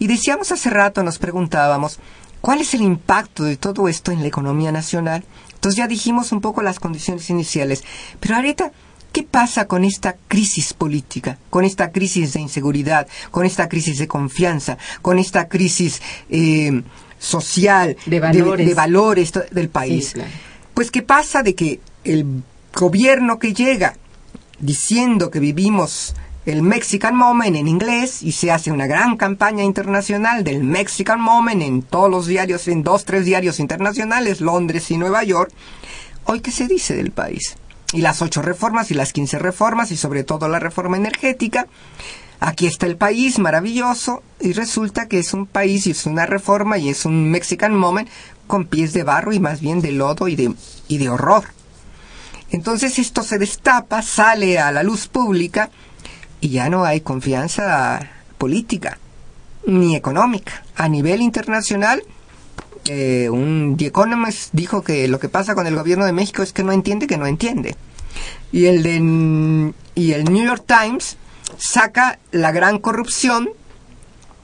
[0.00, 2.00] Y decíamos hace rato, nos preguntábamos,
[2.40, 5.24] ¿cuál es el impacto de todo esto en la economía nacional?
[5.54, 7.84] Entonces ya dijimos un poco las condiciones iniciales,
[8.18, 8.72] pero ahorita,
[9.12, 14.06] ¿qué pasa con esta crisis política, con esta crisis de inseguridad, con esta crisis de
[14.08, 16.00] confianza, con esta crisis
[16.30, 16.82] eh,
[17.18, 18.66] social, De valores.
[18.66, 20.08] de valores to- del país?
[20.08, 20.30] Sí, claro.
[20.74, 22.42] Pues qué pasa de que el
[22.74, 23.96] gobierno que llega
[24.60, 30.44] diciendo que vivimos el Mexican Moment en inglés y se hace una gran campaña internacional
[30.44, 35.24] del Mexican Moment en todos los diarios, en dos, tres diarios internacionales, Londres y Nueva
[35.24, 35.50] York.
[36.24, 37.56] Hoy, ¿qué se dice del país?
[37.92, 41.66] Y las ocho reformas y las quince reformas y sobre todo la reforma energética.
[42.40, 46.78] Aquí está el país maravilloso y resulta que es un país y es una reforma
[46.78, 48.08] y es un Mexican Moment
[48.46, 50.54] con pies de barro y más bien de lodo y de,
[50.88, 51.44] y de horror.
[52.50, 55.70] Entonces esto se destapa, sale a la luz pública
[56.40, 58.98] y ya no hay confianza política
[59.66, 60.62] ni económica.
[60.76, 62.02] A nivel internacional,
[62.88, 66.52] eh, un The Economist dijo que lo que pasa con el gobierno de México es
[66.52, 67.76] que no entiende que no entiende.
[68.52, 71.16] Y el, de, y el New York Times
[71.58, 73.50] saca la gran corrupción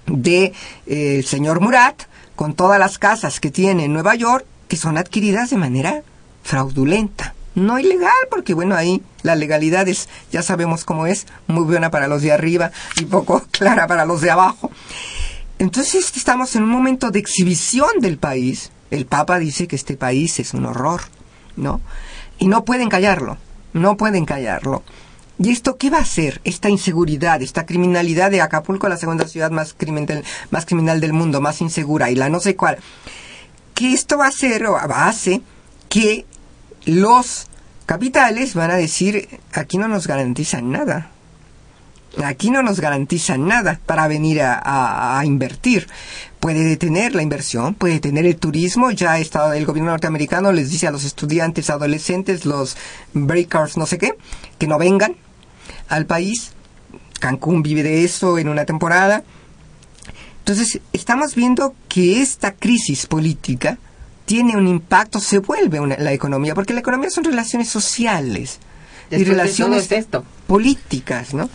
[0.07, 0.53] de
[0.87, 2.03] eh, señor Murat
[2.37, 6.03] con todas las casas que tiene en Nueva York que son adquiridas de manera
[6.43, 7.35] fraudulenta.
[7.55, 12.09] No ilegal, porque bueno, ahí la legalidad es, ya sabemos cómo es, muy buena para
[12.09, 14.71] los de arriba y poco clara para los de abajo.
[15.63, 18.73] Entonces estamos en un momento de exhibición del país.
[18.91, 21.03] El Papa dice que este país es un horror,
[21.55, 21.81] ¿no?
[22.41, 23.39] Y no pueden callarlo,
[23.73, 24.83] no pueden callarlo.
[25.39, 26.41] ¿Y esto qué va a hacer?
[26.43, 31.41] Esta inseguridad, esta criminalidad de Acapulco, la segunda ciudad más criminal, más criminal del mundo,
[31.41, 32.79] más insegura, y la no sé cuál.
[33.73, 35.43] Que esto va a hacer, o hace,
[35.89, 36.27] que
[36.87, 37.47] los
[37.87, 41.12] capitales van a decir, aquí no nos garantizan nada.
[42.25, 45.89] Aquí no nos garantizan nada para venir a, a- a invertir.
[46.41, 48.91] Puede detener la inversión, puede detener el turismo.
[48.91, 52.77] Ya está, el gobierno norteamericano les dice a los estudiantes, adolescentes, los
[53.15, 54.15] breakers, no sé qué,
[54.59, 55.15] que no vengan
[55.89, 56.53] al país.
[57.21, 59.23] Cancún vive de eso en una temporada.
[60.41, 63.79] Entonces, estamos viendo que esta crisis política
[64.25, 68.59] tiene un impacto, se vuelve una- la economía, porque la economía son relaciones sociales
[69.11, 70.25] y Después relaciones esto.
[70.47, 71.49] políticas, ¿no?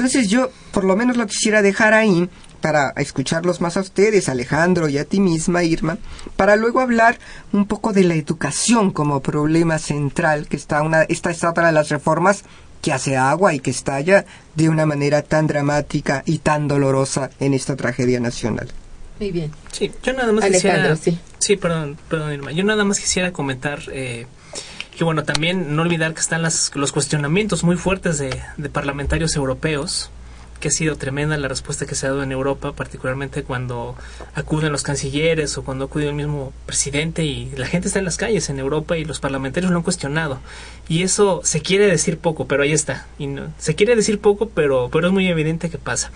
[0.00, 2.26] Entonces yo por lo menos lo quisiera dejar ahí
[2.62, 5.98] para escucharlos más a ustedes, Alejandro, y a ti misma, Irma,
[6.36, 7.18] para luego hablar
[7.52, 11.72] un poco de la educación como problema central, que está una, esta es otra de
[11.72, 12.44] las reformas
[12.80, 14.24] que hace agua y que estalla
[14.54, 18.70] de una manera tan dramática y tan dolorosa en esta tragedia nacional.
[19.18, 19.52] Muy bien.
[19.70, 21.20] Sí, yo nada más Alejandro, quisiera...
[21.38, 21.56] sí.
[21.58, 22.52] perdón, perdón, Irma.
[22.52, 24.24] Yo nada más quisiera comentar eh,
[25.00, 28.38] que, bueno, también no olvidar que están las, los cuestionamientos muy fuertes de,
[28.70, 30.10] parlamentarios europeos,
[30.60, 33.96] que ha sido tremenda la respuesta que se ha dado en Europa, particularmente cuando
[34.34, 38.18] acuden los cancilleres o cuando acude el mismo presidente y la gente está en las
[38.18, 40.38] calles en Europa y los parlamentarios lo han cuestionado.
[40.86, 43.06] Y eso se quiere decir poco, pero ahí está.
[43.18, 46.10] Y no, se quiere decir poco, pero, pero es muy evidente que pasa.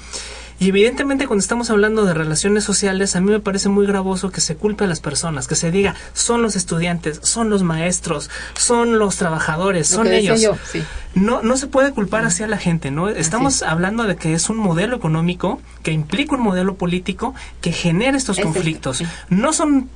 [0.59, 4.41] Y evidentemente cuando estamos hablando de relaciones sociales, a mí me parece muy gravoso que
[4.41, 8.99] se culpe a las personas, que se diga, son los estudiantes, son los maestros, son
[8.99, 10.41] los trabajadores, Lo son ellos.
[10.41, 10.83] yo, sí.
[11.15, 13.09] No, no se puede culpar así a la gente, ¿no?
[13.09, 18.17] Estamos hablando de que es un modelo económico que implica un modelo político que genera
[18.17, 18.99] estos conflictos.
[18.99, 19.07] sí.
[19.29, 19.89] No son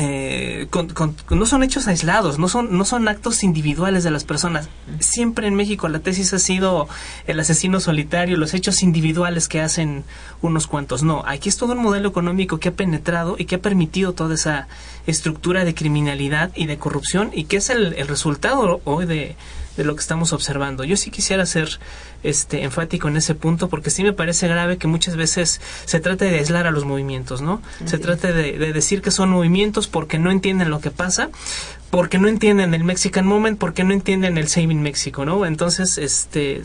[0.00, 4.24] eh, con- con- no son hechos aislados, no son, no son actos individuales de las
[4.24, 4.68] personas.
[5.00, 6.88] Siempre en México la tesis ha sido
[7.26, 10.04] el asesino solitario, los hechos individuales que hacen
[10.42, 11.02] unos cuantos.
[11.02, 14.34] No, aquí es todo un modelo económico que ha penetrado y que ha permitido toda
[14.34, 14.68] esa
[15.06, 19.36] estructura de criminalidad y de corrupción y que es el, el resultado hoy de,
[19.78, 20.84] de lo que estamos observando.
[20.84, 21.78] Yo sí quisiera ser
[22.22, 26.24] este enfático en ese punto porque sí me parece grave que muchas veces se trate
[26.26, 27.62] de aislar a los movimientos, ¿no?
[27.86, 31.30] Se trate de, de decir que son movimientos porque no entienden lo que pasa,
[31.90, 35.46] porque no entienden el Mexican Moment, porque no entienden el Saving México, ¿no?
[35.46, 36.62] Entonces, este,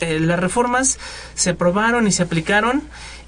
[0.00, 0.98] eh, las reformas
[1.34, 2.82] se aprobaron y se aplicaron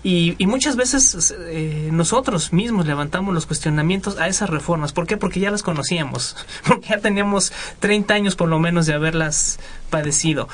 [0.04, 4.92] y, y muchas veces eh, nosotros mismos levantamos los cuestionamientos a esas reformas.
[4.92, 5.16] ¿Por qué?
[5.16, 6.36] Porque ya las conocíamos,
[6.68, 10.46] porque ya teníamos 30 años por lo menos de haberlas padecido.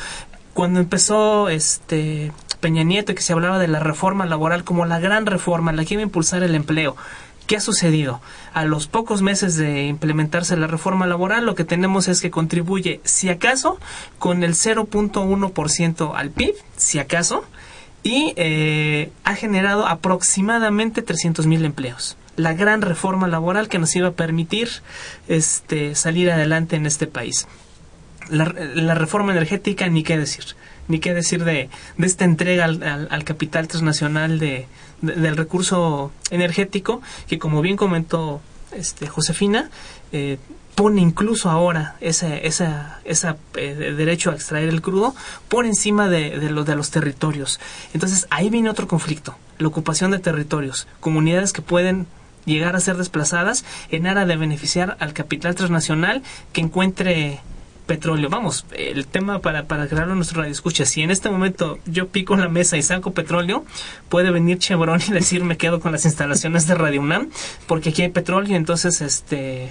[0.54, 5.26] Cuando empezó este Peña Nieto que se hablaba de la reforma laboral como la gran
[5.26, 6.96] reforma, la que iba a impulsar el empleo,
[7.50, 8.20] ¿Qué ha sucedido?
[8.54, 13.00] A los pocos meses de implementarse la reforma laboral, lo que tenemos es que contribuye,
[13.02, 13.80] si acaso,
[14.20, 17.44] con el 0.1% al PIB, si acaso,
[18.02, 22.16] y eh, ha generado aproximadamente 300 mil empleos.
[22.36, 24.68] La gran reforma laboral que nos iba a permitir
[25.28, 27.46] este, salir adelante en este país.
[28.30, 30.44] La, la reforma energética, ni qué decir.
[30.88, 34.66] Ni qué decir de, de esta entrega al, al- al capital transnacional de,
[35.02, 38.40] de- del recurso energético, que como bien comentó
[38.72, 39.70] este, Josefina,
[40.12, 40.38] eh,
[40.80, 45.14] pone incluso ahora ese esa, esa, eh, de- derecho a extraer el crudo
[45.50, 47.60] por encima de, de, de los territorios.
[47.92, 52.06] Entonces ahí viene otro conflicto, la ocupación de territorios, comunidades que pueden
[52.46, 56.22] llegar a ser desplazadas en aras de beneficiar al capital transnacional
[56.54, 57.40] que encuentre
[57.86, 58.30] petróleo.
[58.30, 62.08] Vamos, el tema para, para crearlo en nuestro radio escucha, si en este momento yo
[62.08, 63.66] pico en la mesa y saco petróleo,
[64.08, 67.28] puede venir Chevron y decir me quedo con las instalaciones de Radio UNAM
[67.66, 69.70] porque aquí hay petróleo, entonces este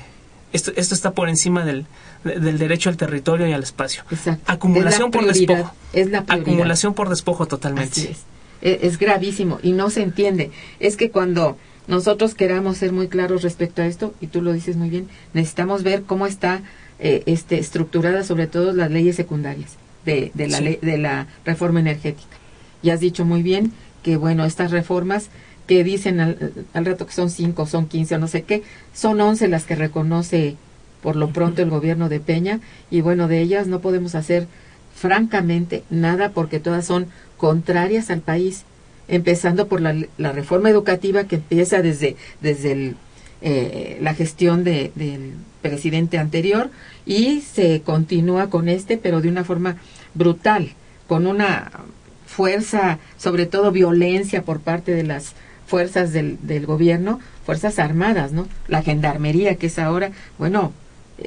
[0.54, 1.86] esto, esto está por encima del,
[2.24, 4.04] de- del derecho al territorio y al espacio.
[4.12, 4.44] Exacto.
[4.52, 5.74] Acumulación Es por despojo.
[5.94, 6.48] Es la prioridad.
[6.50, 8.02] Acumulación por despojo totalmente.
[8.02, 8.20] Así es.
[8.62, 10.52] E- Es gravísimo y no se entiende.
[10.80, 14.76] Es que cuando nosotros queramos ser muy claros respecto a esto, y tú lo dices
[14.76, 16.62] muy bien, necesitamos ver cómo está
[17.00, 20.64] eh, este, estructurada sobre todo las leyes secundarias de, de, la Sí.
[20.64, 22.36] ley- de la reforma energética.
[22.84, 23.72] Y has dicho muy bien
[24.04, 25.30] que, bueno, estas reformas
[25.70, 29.48] que dicen al, rato que son cinco, son quince o no sé qué, son once
[29.48, 30.56] las que reconoce
[31.04, 32.60] por lo pronto el gobierno de Peña
[32.90, 34.48] y bueno, de ellas no podemos hacer
[34.96, 37.06] francamente nada porque todas son
[37.38, 38.64] contrarias al país,
[39.08, 42.96] empezando por la, la reforma educativa que empieza desde, desde el,
[43.44, 46.72] eh, la gestión de- del presidente anterior
[47.06, 49.76] y se continúa con este, pero de una forma
[50.16, 50.72] brutal,
[51.08, 51.70] con una
[52.26, 55.36] fuerza, sobre todo violencia por parte de las
[55.70, 58.48] fuerzas del, del gobierno, fuerzas armadas, ¿no?
[58.68, 60.74] La gendarmería que es ahora, bueno,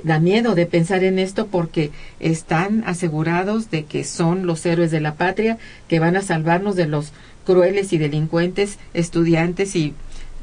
[0.05, 1.91] da miedo de pensar en esto porque
[2.21, 6.87] están asegurados de que son los héroes de la patria que van a salvarnos de
[6.87, 7.13] los
[7.45, 9.95] crueles y delincuentes estudiantes y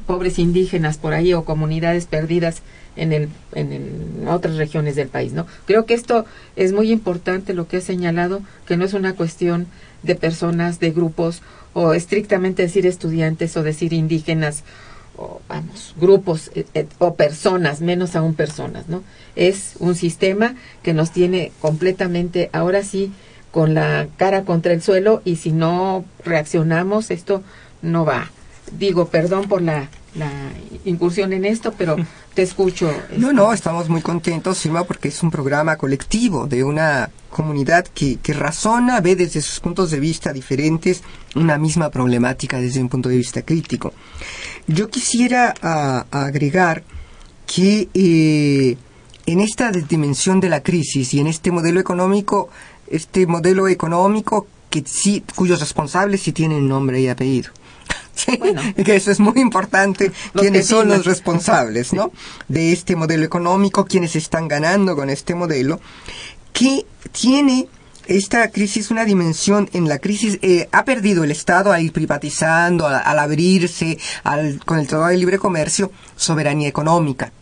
[0.06, 2.62] pobres indígenas por ahí o comunidades perdidas
[2.96, 5.46] en, el, en, otras regiones del país, ¿no?
[5.66, 6.26] Creo que esto
[6.56, 9.66] es muy importante lo que he señalado, que no es una cuestión
[10.02, 11.42] de personas, de grupos,
[11.72, 14.64] o estrictamente decir estudiantes o decir indígenas,
[15.16, 19.02] o vamos, grupos eh, eh, o personas, menos aún personas, ¿no?
[19.36, 23.12] Es un sistema que nos tiene completamente, ahora sí,
[23.50, 27.42] con la cara contra el suelo y si no reaccionamos, esto
[27.82, 28.30] no va.
[28.78, 30.30] Digo, perdón por la, la
[30.84, 31.96] incursión en esto, pero
[32.34, 32.86] te escucho.
[33.16, 37.86] No, este, no, estamos muy contentos, Irma, porque es un programa colectivo de una comunidad
[37.86, 41.02] que, que razona, ve desde sus puntos de vista diferentes
[41.34, 43.92] una misma problemática desde un punto de vista crítico.
[44.66, 45.54] Yo quisiera
[46.10, 46.82] agregar
[47.46, 48.76] que eh,
[49.26, 52.48] en esta dimensión de la crisis y en este modelo económico,
[52.88, 57.50] este modelo económico que sí, cuyos responsables sí tienen nombre y apellido.
[58.12, 58.60] Sí, Bueno.
[58.84, 62.12] que eso es muy importante, quiénes son los responsables, ¿no?
[62.48, 65.80] De este modelo económico, quienes están ganando con este modelo,
[66.52, 67.68] que tiene
[68.06, 72.86] esta crisis una dimensión en la crisis eh, ha perdido el Estado al ir privatizando,
[72.86, 77.32] al, al abrirse, al, con el Tratado de Libre Comercio, soberanía económica.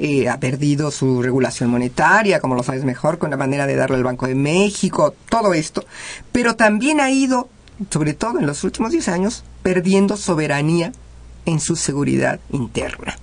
[0.00, 3.96] Eh, ha perdido su regulación monetaria, como lo sabes mejor, con la manera de darle
[3.96, 5.84] al Banco de México, todo esto.
[6.30, 7.48] Pero también ha ido,
[7.90, 10.92] sobre todo en los últimos 10 años, perdiendo soberanía
[11.46, 13.18] en su seguridad interna.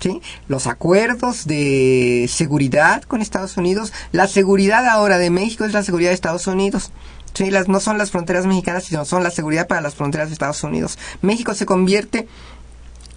[0.00, 0.20] ¿Sí?
[0.48, 6.10] Los acuerdos de seguridad con Estados Unidos, la seguridad ahora de México es la seguridad
[6.10, 6.90] de Estados Unidos.
[7.34, 7.50] ¿sí?
[7.50, 10.62] Las, no son las fronteras mexicanas, sino son la seguridad para las fronteras de Estados
[10.64, 10.98] Unidos.
[11.22, 12.26] México se convierte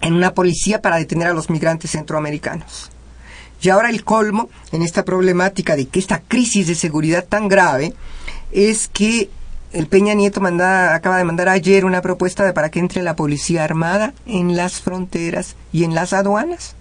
[0.00, 2.90] en una policía para detener a los migrantes centroamericanos.
[3.62, 7.94] Y ahora el colmo en esta problemática de que esta crisis de seguridad tan grave
[8.52, 9.30] es que
[9.74, 13.64] el Peña Nieto acaba de mandar ayer una propuesta de para que entre la policía
[13.64, 16.76] armada en las fronteras y en las aduanas.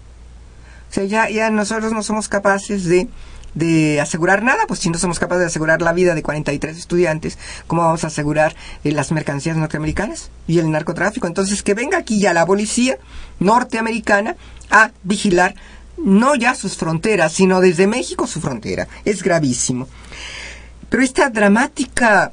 [0.91, 3.09] O sea, ya, ya nosotros no somos capaces de,
[3.55, 7.39] de asegurar nada, pues si no somos capaces de asegurar la vida de 43 estudiantes,
[7.65, 11.25] ¿cómo vamos a asegurar eh, las mercancías norteamericanas y el narcotráfico?
[11.25, 12.99] Entonces, que venga aquí ya la policía
[13.39, 14.35] norteamericana
[14.69, 15.55] a vigilar
[15.97, 18.87] no ya sus fronteras, sino desde México su frontera.
[19.03, 19.87] Es gravísimo.
[20.89, 22.31] Pero esta dramática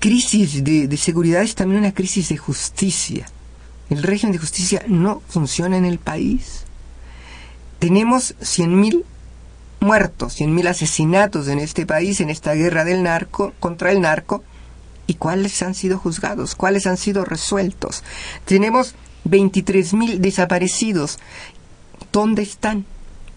[0.00, 3.28] crisis de, de seguridad es también una crisis de justicia.
[3.88, 6.64] El régimen de justicia no funciona en el país.
[7.78, 9.04] Tenemos 100.000
[9.80, 14.44] muertos, 100.000 asesinatos en este país, en esta guerra del narco, contra el narco.
[15.06, 16.54] ¿Y cuáles han sido juzgados?
[16.54, 18.04] ¿Cuáles han sido resueltos?
[18.44, 18.94] Tenemos
[19.24, 21.18] 23.000 desaparecidos.
[22.12, 22.84] ¿Dónde están?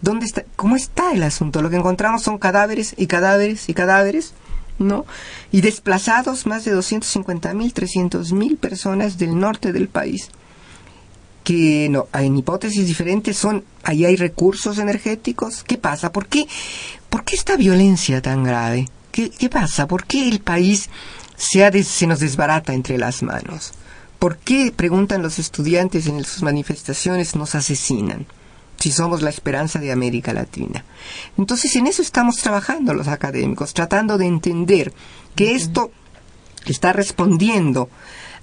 [0.01, 0.43] ¿Dónde está?
[0.55, 1.61] ¿Cómo está el asunto?
[1.61, 4.34] Lo que encontramos son cadáveres y cadáveres y cadáveres,
[4.80, 5.05] ¿no?
[5.51, 10.30] Y desplazados más de 250.000, 300.000 personas del norte del país
[11.43, 15.63] que no, en hipótesis diferentes son, ahí hay recursos energéticos.
[15.65, 16.11] ¿Qué pasa?
[16.13, 16.47] ¿Por qué,
[17.09, 18.88] por qué esta violencia tan grave?
[19.11, 19.88] ¿Qué, qué pasa?
[19.88, 20.89] ¿Por qué el país
[21.36, 23.74] se, ha des- se nos desbarata entre las manos?
[24.19, 28.26] ¿Por qué, preguntan los estudiantes en sus manifestaciones, nos asesinan?
[28.84, 30.84] Si somos la esperanza de América Latina.
[31.38, 34.91] Entonces, en eso estamos trabajando los académicos, tratando de entender
[35.38, 35.89] que esto
[36.65, 37.88] está respondiendo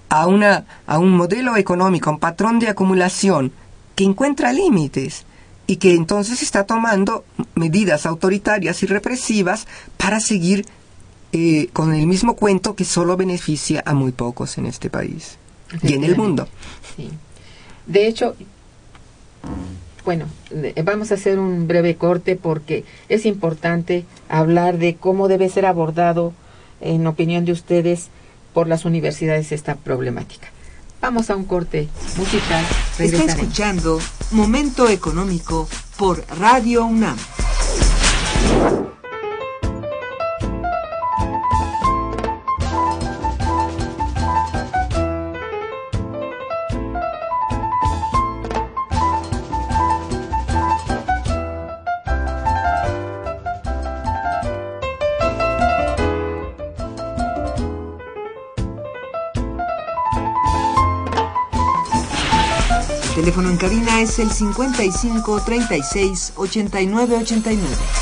[0.09, 3.53] a, una, a un modelo económico, a un patrón de acumulación
[3.95, 5.26] que encuentra límites
[5.66, 9.66] y que entonces está tomando medidas autoritarias y represivas
[9.99, 10.64] para seguir
[11.34, 15.36] eh, con el mismo cuento que solo beneficia a muy pocos en este país
[15.82, 16.49] y en el mundo.
[16.97, 17.11] Sí.
[17.84, 18.36] De hecho,
[20.11, 25.49] bueno, de- vamos a hacer un breve corte porque es importante hablar de cómo debe
[25.49, 26.33] ser abordado,
[26.81, 28.09] en opinión de ustedes,
[28.53, 30.49] por las universidades esta problemática.
[31.01, 31.87] Vamos a un corte
[32.17, 32.65] musical.
[32.99, 34.01] Está escuchando
[34.33, 37.17] Momento Económico por Radio UNAM.
[64.03, 68.00] Es el 55 36 89 89.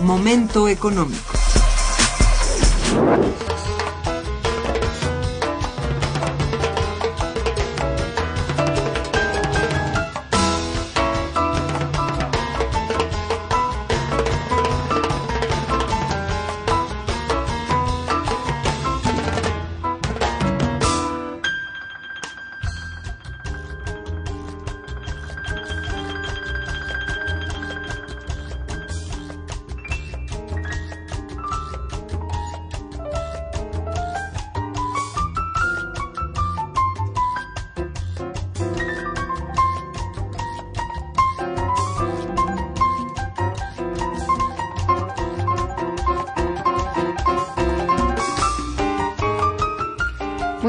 [0.00, 1.25] Momento Económico.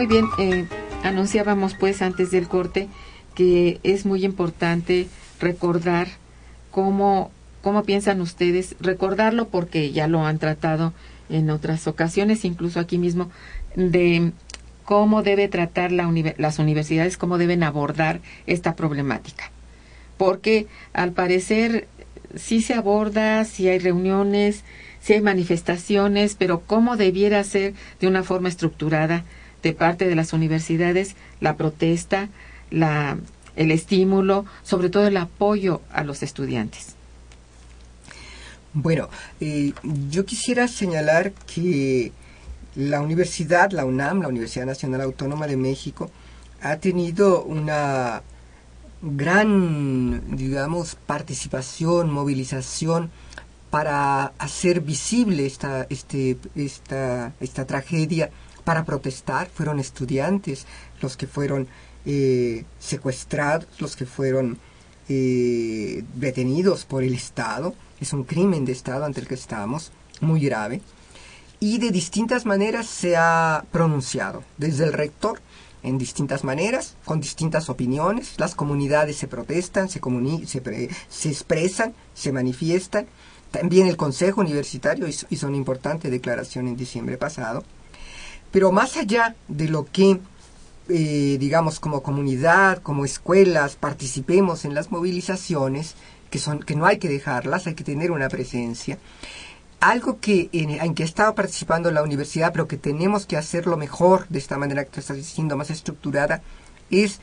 [0.07, 0.65] Muy bien, eh,
[1.03, 2.87] anunciábamos pues antes del corte
[3.35, 5.07] que es muy importante
[5.41, 6.07] recordar
[6.71, 7.29] cómo
[7.61, 9.49] ¿cómo piensan ustedes recordarlo?
[9.49, 10.93] Porque ya lo han tratado
[11.27, 13.29] en otras ocasiones, incluso aquí mismo,
[13.75, 14.31] de
[14.85, 19.51] cómo debe tratar la las universidades, cómo deben abordar esta problemática.
[20.15, 21.89] Porque al parecer
[22.33, 24.63] sí se aborda, sí hay reuniones,
[25.01, 29.25] sí hay manifestaciones, pero cómo debiera ser de una forma estructurada
[29.63, 32.29] de parte de las universidades la protesta,
[32.69, 33.17] la,
[33.55, 36.95] el estímulo, sobre todo el apoyo a los estudiantes.
[38.73, 39.73] Bueno, eh,
[40.09, 42.11] yo quisiera señalar que
[42.75, 46.11] la universidad, la UNAM, la Universidad Nacional Autónoma de México,
[46.61, 48.21] ha tenido una
[49.01, 53.09] gran, digamos, participación, movilización
[53.69, 58.29] para hacer visible esta, este, esta, esta tragedia,
[58.67, 59.47] para protestar.
[59.47, 60.65] Fueron estudiantes
[61.01, 61.69] los que fueron
[62.05, 64.59] eh, secuestrados, los que fueron
[65.07, 67.73] eh, detenidos por el Estado.
[68.01, 70.81] Es un crimen de Estado ante el que estamos, muy grave.
[71.61, 75.39] Y de distintas maneras se ha pronunciado, desde el rector
[75.81, 78.33] en distintas maneras, con distintas opiniones.
[78.37, 80.01] Las comunidades se protestan, se,
[80.45, 83.07] se, se expresan, se manifiestan.
[83.51, 87.63] También el Consejo Universitario hizo, una importante declaración en diciembre pasado.
[88.51, 90.19] Pero más allá de lo que,
[90.89, 95.95] eh, digamos, como comunidad, como escuelas, participemos en las movilizaciones,
[96.29, 98.97] que, son, que no hay que dejarlas, hay que tener una presencia.
[99.79, 104.27] Algo que en, que ha estado participando la universidad, pero que tenemos que hacerlo mejor,
[104.29, 106.41] de esta manera que tú estás diciendo, más estructurada,
[106.89, 107.19] es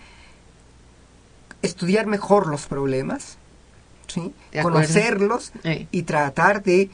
[1.63, 3.39] estudiar mejor los problemas,
[4.63, 5.53] conocerlos
[5.91, 6.91] y tratar de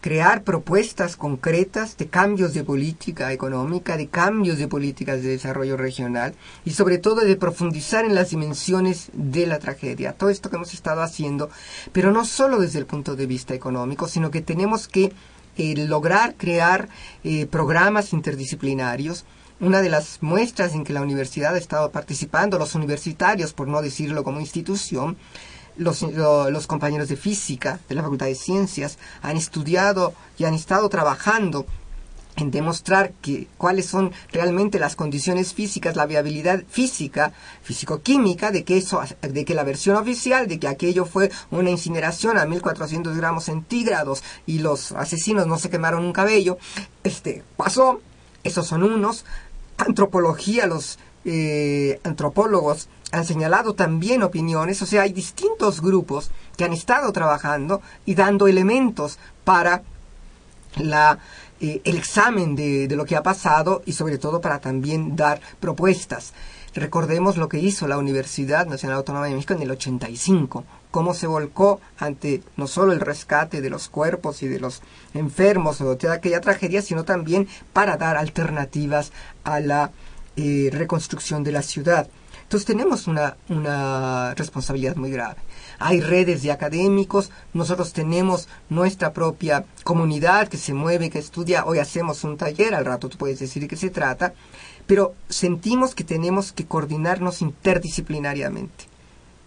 [0.00, 6.34] crear propuestas concretas de cambios de política económica, de cambios de políticas de desarrollo regional
[6.64, 10.12] y sobre todo de profundizar en las dimensiones de la tragedia.
[10.12, 11.50] Todo esto que hemos estado haciendo,
[11.92, 15.12] pero no solo desde el punto de vista económico, sino que tenemos que
[15.56, 16.88] eh, lograr crear
[17.24, 19.24] eh, programas interdisciplinarios
[19.60, 23.82] una de las muestras en que la universidad ha estado participando, los universitarios, por no
[23.82, 25.18] decirlo como institución,
[25.80, 31.66] los, compañeros de física de la Facultad de Ciencias han estudiado y han estado trabajando
[32.36, 38.76] en demostrar que cuáles son realmente las condiciones físicas, la viabilidad física, físico-química, de que
[38.78, 43.44] eso, de que la versión oficial, de que aquello fue una incineración a 1400 gramos
[43.44, 46.56] centígrados y los asesinos no se quemaron un cabello,
[47.04, 48.00] este, pasó,
[48.44, 49.24] esos son unos,
[49.76, 56.72] antropología, los eh, antropólogos han señalado también opiniones, o sea, hay distintos grupos que han
[56.72, 59.82] estado trabajando y dando elementos para
[60.76, 61.18] la,
[61.60, 65.40] eh, el examen de, de, lo que ha pasado y sobre todo para también dar
[65.58, 66.32] propuestas.
[66.74, 71.26] Recordemos lo que hizo la Universidad Nacional Autónoma de México en el 85, cómo se
[71.26, 74.80] volcó ante no solo el rescate de los cuerpos y de los
[75.12, 79.10] enfermos o de aquella tragedia, sino también para dar alternativas
[79.42, 79.90] a la
[80.36, 82.08] eh, reconstrucción de la ciudad.
[82.50, 85.36] Entonces tenemos una, una responsabilidad muy grave.
[85.78, 91.78] Hay redes de académicos, nosotros tenemos nuestra propia comunidad que se mueve, que estudia, hoy
[91.78, 94.34] hacemos un taller, al rato tú puedes decir de qué se trata,
[94.88, 98.86] pero sentimos que tenemos que coordinarnos interdisciplinariamente.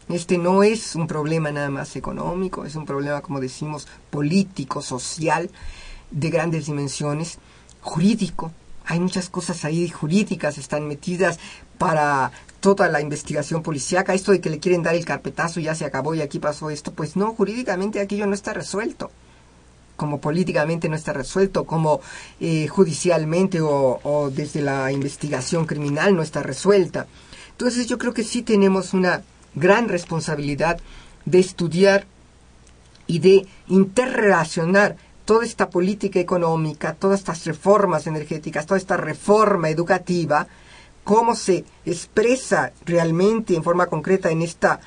[0.08, 5.52] Este no es un problema nada más económico, es un problema, como decimos, político, social,
[6.10, 7.38] de grandes dimensiones,
[7.82, 8.54] jurídico.
[8.86, 11.38] Hay muchas cosas ahí jurídicas, están metidas
[11.78, 12.32] para
[12.64, 16.16] toda la investigación policíaca, esto de que le quieren dar el carpetazo ya se acabó
[16.16, 19.12] y aquí pasó esto, pues no, jurídicamente aquello no está resuelto,
[19.98, 22.00] como políticamente no está resuelto, como
[22.40, 27.06] eh, judicialmente o, o desde la investigación criminal no está resuelta.
[27.52, 29.24] Entonces yo creo que sí tenemos una
[29.56, 30.80] gran responsabilidad
[31.26, 32.08] de estudiar
[33.08, 34.96] y de interrelacionar
[35.26, 40.48] toda esta política económica, todas estas reformas energéticas, toda esta reforma educativa,
[41.04, 44.80] cómo se expresa realmente en forma concreta en esta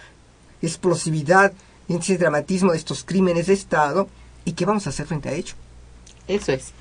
[0.62, 1.52] explosividad,
[1.88, 4.08] en ese dramatismo de estos crímenes de Estado
[4.44, 5.54] y qué vamos a hacer frente a ello.
[6.28, 6.72] Eso es.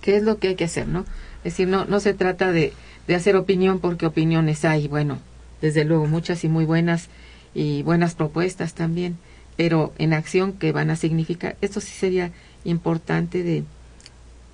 [0.00, 1.00] ¿Qué es lo que hay que hacer, no?
[1.44, 2.72] Es decir, no, no se trata de,
[3.06, 5.18] de hacer opinión porque opiniones hay, bueno,
[5.60, 7.08] desde luego muchas y muy buenas
[7.54, 9.18] y buenas propuestas también,
[9.56, 12.32] pero en acción que van a significar, esto sí sería
[12.64, 13.64] importante de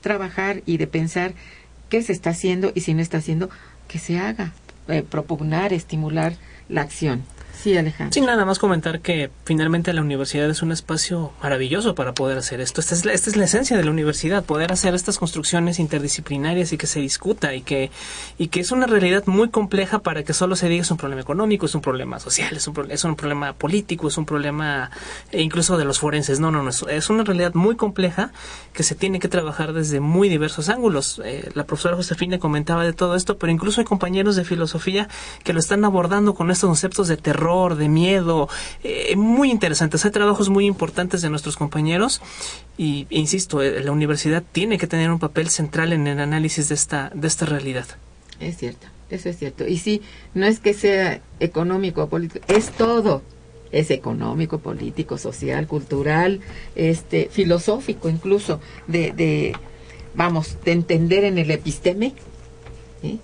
[0.01, 1.35] trabajar y de pensar
[1.89, 3.51] qué se está haciendo y si no está haciendo,
[3.89, 4.53] que se haga,
[4.87, 6.35] eh, propugnar, estimular
[6.69, 7.25] la acción.
[7.61, 8.13] Sí, Alejandro.
[8.13, 12.61] Sí, nada más comentar que finalmente la universidad es un espacio maravilloso para poder hacer
[12.61, 12.81] esto.
[12.81, 16.73] Esta es, la, esta es la esencia de la universidad, poder hacer estas construcciones interdisciplinarias
[16.73, 17.91] y que se discuta y que,
[18.39, 21.21] y que es una realidad muy compleja para que solo se diga es un problema
[21.21, 24.93] económico, es un problema social, es un, pro- es un problema político, es un problema
[25.33, 26.39] eh, incluso de los forenses.
[26.39, 28.31] No, no, no, es, es una realidad muy compleja
[28.73, 31.21] que se tiene que trabajar desde muy diversos ángulos.
[31.25, 35.09] Eh, la profesora Josefina comentaba de todo esto, pero incluso hay compañeros de filosofía
[35.43, 38.49] que lo están abordando con estos conceptos de terror, de miedo,
[38.85, 40.05] eh, muy interesantes.
[40.05, 42.21] Hay trabajos muy importantes de nuestros compañeros
[42.77, 46.69] y, e insisto, eh, la universidad tiene que tener un papel central en el análisis
[46.69, 47.87] de esta, de esta realidad.
[48.39, 49.67] Es cierto, eso es cierto.
[49.67, 50.03] Y sí,
[50.35, 53.23] no es que sea económico o político, es todo.
[53.73, 56.41] Es económico, político, social, cultural,
[56.75, 59.55] este, filosófico incluso, de,
[60.15, 62.15] vamos, de entender en el episteme
[63.03, 63.21] ¿sí?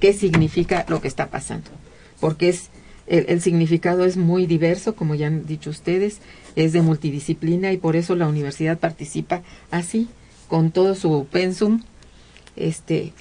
[0.00, 1.70] qué significa lo que está pasando.
[2.18, 2.70] Porque es
[3.10, 6.18] el, el significado es muy diverso, como ya han dicho ustedes,
[6.56, 10.08] es de multidisciplina y por eso la universidad participa así,
[10.48, 11.82] con todo su pensum,
[12.56, 13.12] este,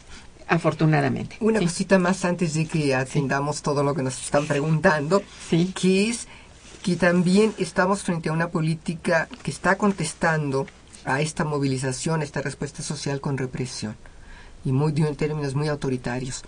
[0.48, 1.36] afortunadamente.
[1.42, 1.66] Una Sí.
[1.66, 5.74] cosita más antes de que atendamos todo lo que nos están preguntando, Sí.
[5.80, 6.28] que es
[6.84, 10.66] que también estamos frente a una política que está contestando
[11.04, 13.96] a esta movilización, a esta respuesta social con represión
[14.66, 16.44] y muy en términos muy autoritarios.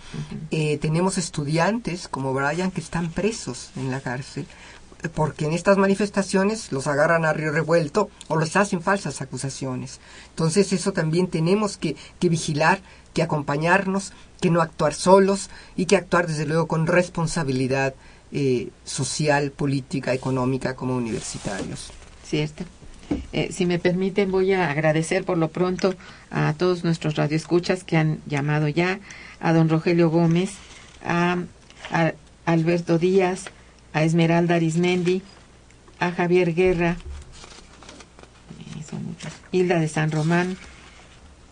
[0.51, 4.45] Eh, tenemos estudiantes como Brian que están presos en la cárcel
[5.03, 9.99] eh, porque en estas manifestaciones los agarran a río revuelto o les hacen falsas acusaciones.
[10.29, 12.81] Entonces eso también tenemos que, que vigilar,
[13.13, 17.93] que acompañarnos, que no actuar solos y que actuar desde luego con responsabilidad
[18.33, 21.91] eh, social, política, económica como universitarios.
[22.25, 22.63] Cierto.
[23.33, 25.95] Eh, si me permiten, voy a agradecer por lo pronto
[26.29, 28.99] a todos nuestros radioescuchas que han llamado ya,
[29.39, 30.51] a don Rogelio Gómez,
[31.03, 31.37] a,
[31.91, 32.13] a
[32.45, 33.45] Alberto Díaz,
[33.93, 35.21] a Esmeralda Arismendi,
[35.99, 36.97] a Javier Guerra,
[38.59, 40.57] eh, Hilda de San Román,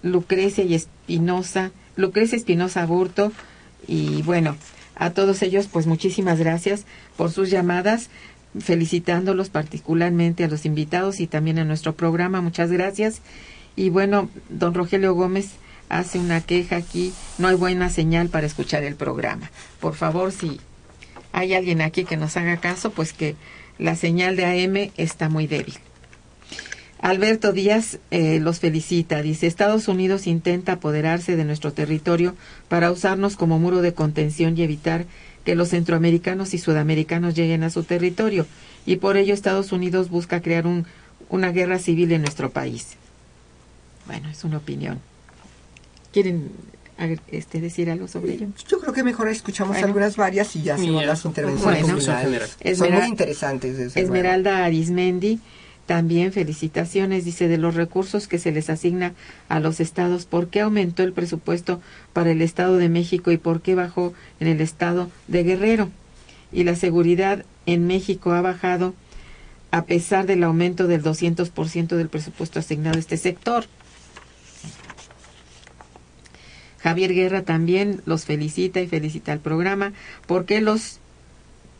[0.04, 3.32] Lucrecia y Espinosa, Lucrecia Espinosa Burto,
[3.88, 4.56] y bueno,
[4.96, 6.86] a todos ellos, pues muchísimas gracias
[7.16, 8.10] por sus llamadas
[8.58, 12.42] felicitándolos particularmente a los invitados y también a nuestro programa.
[12.42, 13.22] Muchas gracias.
[13.76, 15.52] Y bueno, don Rogelio Gómez
[15.90, 17.14] hace una queja aquí.
[17.38, 19.52] No hay buena señal para escuchar el programa.
[19.80, 20.60] Por favor, si
[21.32, 23.36] hay alguien aquí que nos haga caso, pues que
[23.78, 25.76] la señal de AM está muy débil.
[27.02, 29.22] Alberto Díaz eh, los felicita.
[29.22, 32.36] Dice, Estados Unidos intenta apoderarse de nuestro territorio
[32.68, 35.06] para usarnos como muro de contención y evitar
[35.46, 38.46] que los centroamericanos y sudamericanos lleguen a su territorio.
[38.86, 40.86] Y por ello Estados Unidos busca crear un,
[41.30, 42.98] una guerra civil en nuestro país.
[44.06, 45.00] Bueno, es una opinión.
[46.12, 46.52] ¿Quieren
[47.32, 48.48] este, decir algo sobre ello?
[48.68, 49.88] Yo creo que mejor escuchamos Bueno.
[49.88, 52.02] algunas varias y ya hacemos las intervenciones bueno.
[52.76, 53.78] Son muy interesantes.
[53.78, 53.92] luego.
[53.96, 55.40] Esmeralda Arismendi,
[55.90, 59.14] también felicitaciones, dice, de los recursos que se les asigna
[59.48, 61.82] a los estados, ¿por qué aumentó el presupuesto
[62.14, 65.90] para el Estado de México y por qué bajó en el Estado de Guerrero?
[66.52, 68.94] Y la seguridad en México ha bajado
[69.72, 73.66] a pesar del aumento del 200% del presupuesto asignado a este sector.
[76.82, 79.94] Javier Guerra también los felicita y felicita al programa.
[80.28, 81.00] ¿Por qué los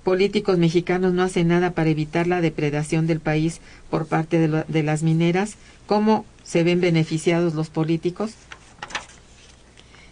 [0.10, 4.82] políticos mexicanos no hacen nada para evitar la depredación del país por parte de, de
[4.82, 5.54] las mineras?
[5.86, 8.32] ¿Cómo se ven beneficiados los políticos?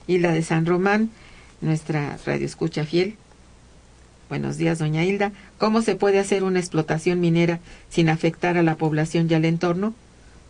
[0.05, 1.09] Hilda de San Román,
[1.61, 3.15] nuestra radioescucha fiel.
[4.29, 5.31] Buenos días, doña Hilda.
[5.57, 9.95] ¿Cómo se puede hacer una explotación minera sin afectar a la población y al entorno?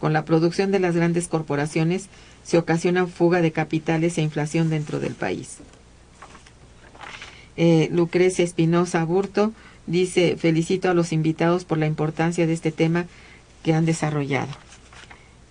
[0.01, 2.09] Con la producción de las grandes corporaciones
[2.43, 5.59] se ocasiona fuga de capitales e inflación dentro del país.
[7.57, 9.51] Eh, Lucrecia Espinosa Burto
[9.87, 13.07] dice, felicito a los invitados por la importancia de este tema
[13.63, 14.49] que han desarrollado.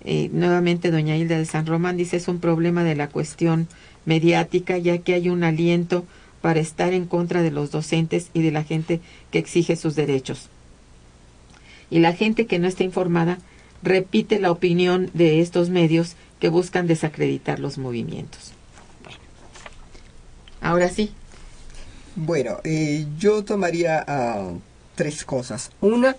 [0.05, 3.67] Eh, nuevamente, doña Hilda de San Román dice, es un problema de la cuestión
[4.05, 6.05] mediática, ya que hay un aliento
[6.41, 9.01] para estar en contra de los docentes y de la gente
[9.33, 10.49] que exige sus derechos.
[11.91, 13.39] Y la gente que no está informada
[13.83, 18.53] repite la opinión de estos medios que buscan desacreditar los movimientos.
[20.61, 21.11] Ahora sí,
[22.17, 24.53] Bueno, eh, yo tomaría ah,
[24.95, 25.71] tres cosas.
[25.83, 26.17] Una,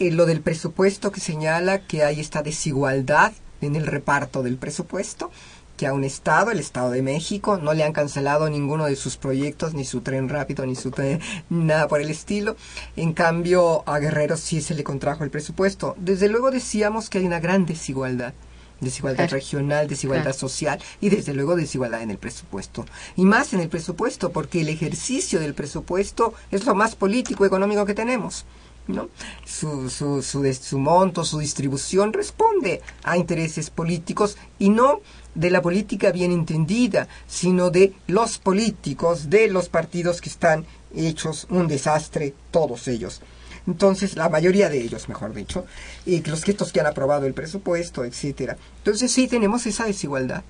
[0.00, 5.30] eh, lo del presupuesto que señala que hay esta desigualdad en el reparto del presupuesto,
[5.76, 9.16] que a un Estado, el Estado de México, no le han cancelado ninguno de sus
[9.16, 12.56] proyectos, ni su tren rápido, ni su tren, nada por el estilo.
[12.96, 15.94] En cambio, a Guerrero sí se le contrajo el presupuesto.
[15.98, 18.34] Desde luego decíamos que hay una gran desigualdad
[18.82, 19.32] desigualdad Claro.
[19.32, 20.38] regional, desigualdad Claro.
[20.38, 22.84] social y desde luego desigualdad en el presupuesto.
[23.16, 27.86] Y más en el presupuesto, porque el ejercicio del presupuesto es lo más político económico
[27.86, 28.44] que tenemos.
[28.88, 29.08] ¿no?
[29.46, 35.00] Su, su, su, su monto, su distribución responde a intereses políticos y no
[35.36, 40.66] de la política bien entendida, sino de los políticos, de los partidos que están
[40.96, 43.20] hechos un desastre, todos ellos.
[43.66, 45.64] Entonces, la mayoría de ellos, mejor dicho,
[46.04, 48.56] y los que estos que han aprobado el presupuesto, etcétera.
[48.78, 50.42] Entonces, sí tenemos esa desigualdad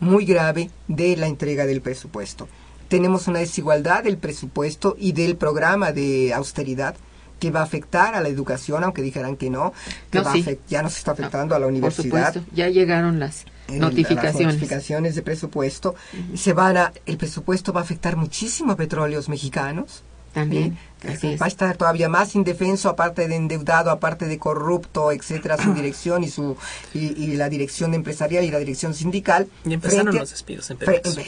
[0.00, 2.48] muy grave de la entrega del presupuesto.
[2.88, 6.94] Tenemos una desigualdad del presupuesto y del programa de austeridad
[7.40, 9.72] que va a afectar a la educación, aunque dijeran que no,
[10.10, 10.58] que No, va sí.
[10.68, 14.54] ya nos está afectando a la Por universidad supuesto, ya llegaron las en Las notificaciones.
[14.54, 15.94] notificaciones de presupuesto.
[16.36, 20.02] Se van a, el presupuesto va a afectar muchísimo a petróleos mexicanos.
[20.34, 20.78] También, ¿sí?
[21.08, 21.36] Así.
[21.36, 26.24] Va a estar todavía más indefenso, aparte de endeudado, aparte de corrupto, etcétera, su dirección
[26.24, 26.56] y su
[26.94, 29.48] y, y la dirección empresarial y la dirección sindical.
[29.64, 30.78] Y empezaron los despidos en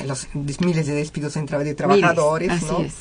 [0.08, 0.28] los
[0.60, 2.80] miles de despidos en de trabajadores, así ¿no?
[2.80, 2.94] es.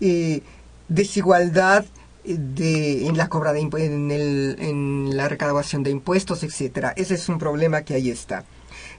[0.00, 0.42] Eh,
[0.88, 1.84] desigualdad
[2.24, 6.92] de, en la cobra de en, el- en la recaudación de impuestos, etcétera.
[6.96, 8.44] Ese es un problema que ahí está.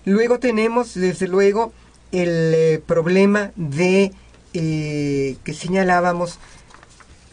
[0.05, 1.73] Luego tenemos, desde luego,
[2.11, 4.11] el eh, problema de
[4.53, 6.39] eh, que señalábamos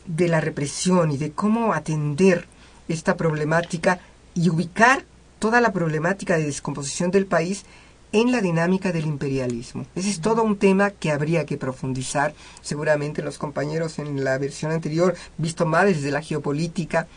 [0.07, 2.47] de la represión y de cómo atender
[2.89, 4.01] esta problemática
[4.35, 5.05] y ubicar
[5.39, 7.65] toda la problemática de descomposición del país
[8.13, 9.87] en la dinámica del imperialismo.
[9.95, 12.35] Ese es todo un tema que habría que profundizar.
[12.63, 17.09] Seguramente los compañeros en la versión anterior, visto más desde la geopolítica,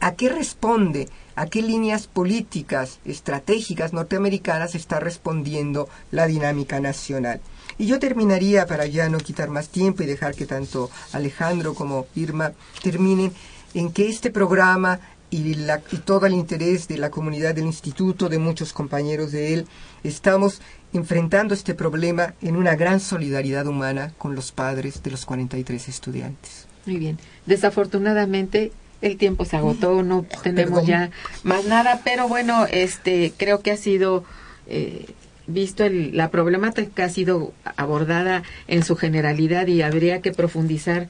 [0.00, 1.08] ¿a qué responde?
[1.34, 7.40] ¿A qué líneas políticas estratégicas norteamericanas está respondiendo la dinámica nacional?
[7.78, 12.06] Y yo terminaría, para ya no quitar más tiempo y dejar que tanto Alejandro como
[12.14, 13.32] Irma terminen,
[13.74, 18.30] en que este programa y, la- y todo el interés de la comunidad del instituto,
[18.30, 19.66] de muchos compañeros de él,
[20.04, 20.62] estamos
[20.94, 26.66] enfrentando este problema en una gran solidaridad humana con los padres de los 43 estudiantes.
[26.86, 27.18] Muy bien.
[27.44, 28.72] Desafortunadamente
[29.02, 30.86] el tiempo se agotó, no tenemos Perdón.
[30.86, 31.10] ya
[31.42, 34.24] más nada, pero bueno, este creo que ha sido
[34.68, 35.06] eh,
[35.46, 41.08] visto el- la problemática ha sido abordada en su generalidad y habría que profundizar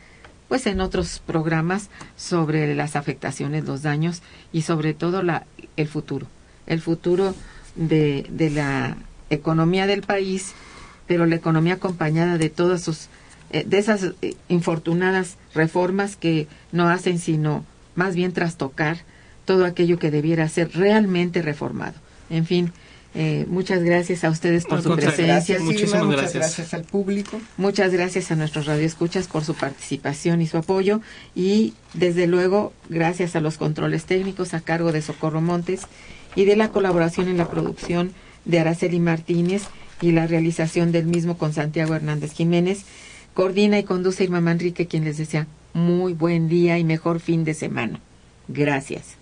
[0.49, 4.23] pues en otros programas sobre las afectaciones, los daños
[4.53, 5.45] y sobre todo la,
[5.77, 6.27] el futuro,
[6.67, 7.35] el futuro
[7.75, 8.97] de, de la
[9.31, 10.53] economía del país,
[11.09, 13.09] pero la economía acompañada de todas sus
[13.51, 17.65] eh, de esas eh, infortunadas reformas que no hacen sino
[17.97, 18.99] más bien trastocar
[19.45, 21.95] todo aquello que debiera ser realmente reformado.
[22.31, 22.73] En fin,
[23.15, 25.25] eh, muchas gracias a ustedes por su presencia.
[25.27, 26.43] Gracias, Muchísimas muchas gracias.
[26.43, 27.41] gracias al público.
[27.57, 31.01] Muchas gracias a nuestros radioescuchas por su participación y su apoyo
[31.35, 35.83] y desde luego gracias a los controles técnicos a cargo de Socorro Montes
[36.35, 38.13] y de la colaboración en la producción
[38.45, 39.63] de Araceli Martínez
[40.03, 42.85] y la realización del mismo con Santiago Hernández Jiménez.
[43.33, 47.53] Coordina y conduce Irma Manrique quien les desea muy buen día y mejor fin de
[47.55, 48.01] semana.
[48.49, 49.15] Gracias.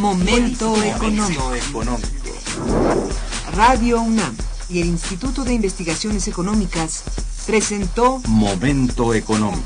[0.00, 1.52] Momento económico.
[3.54, 4.36] Radio UNAM
[4.70, 7.02] y el Instituto de Investigaciones Económicas
[7.46, 9.64] presentó Momento económico.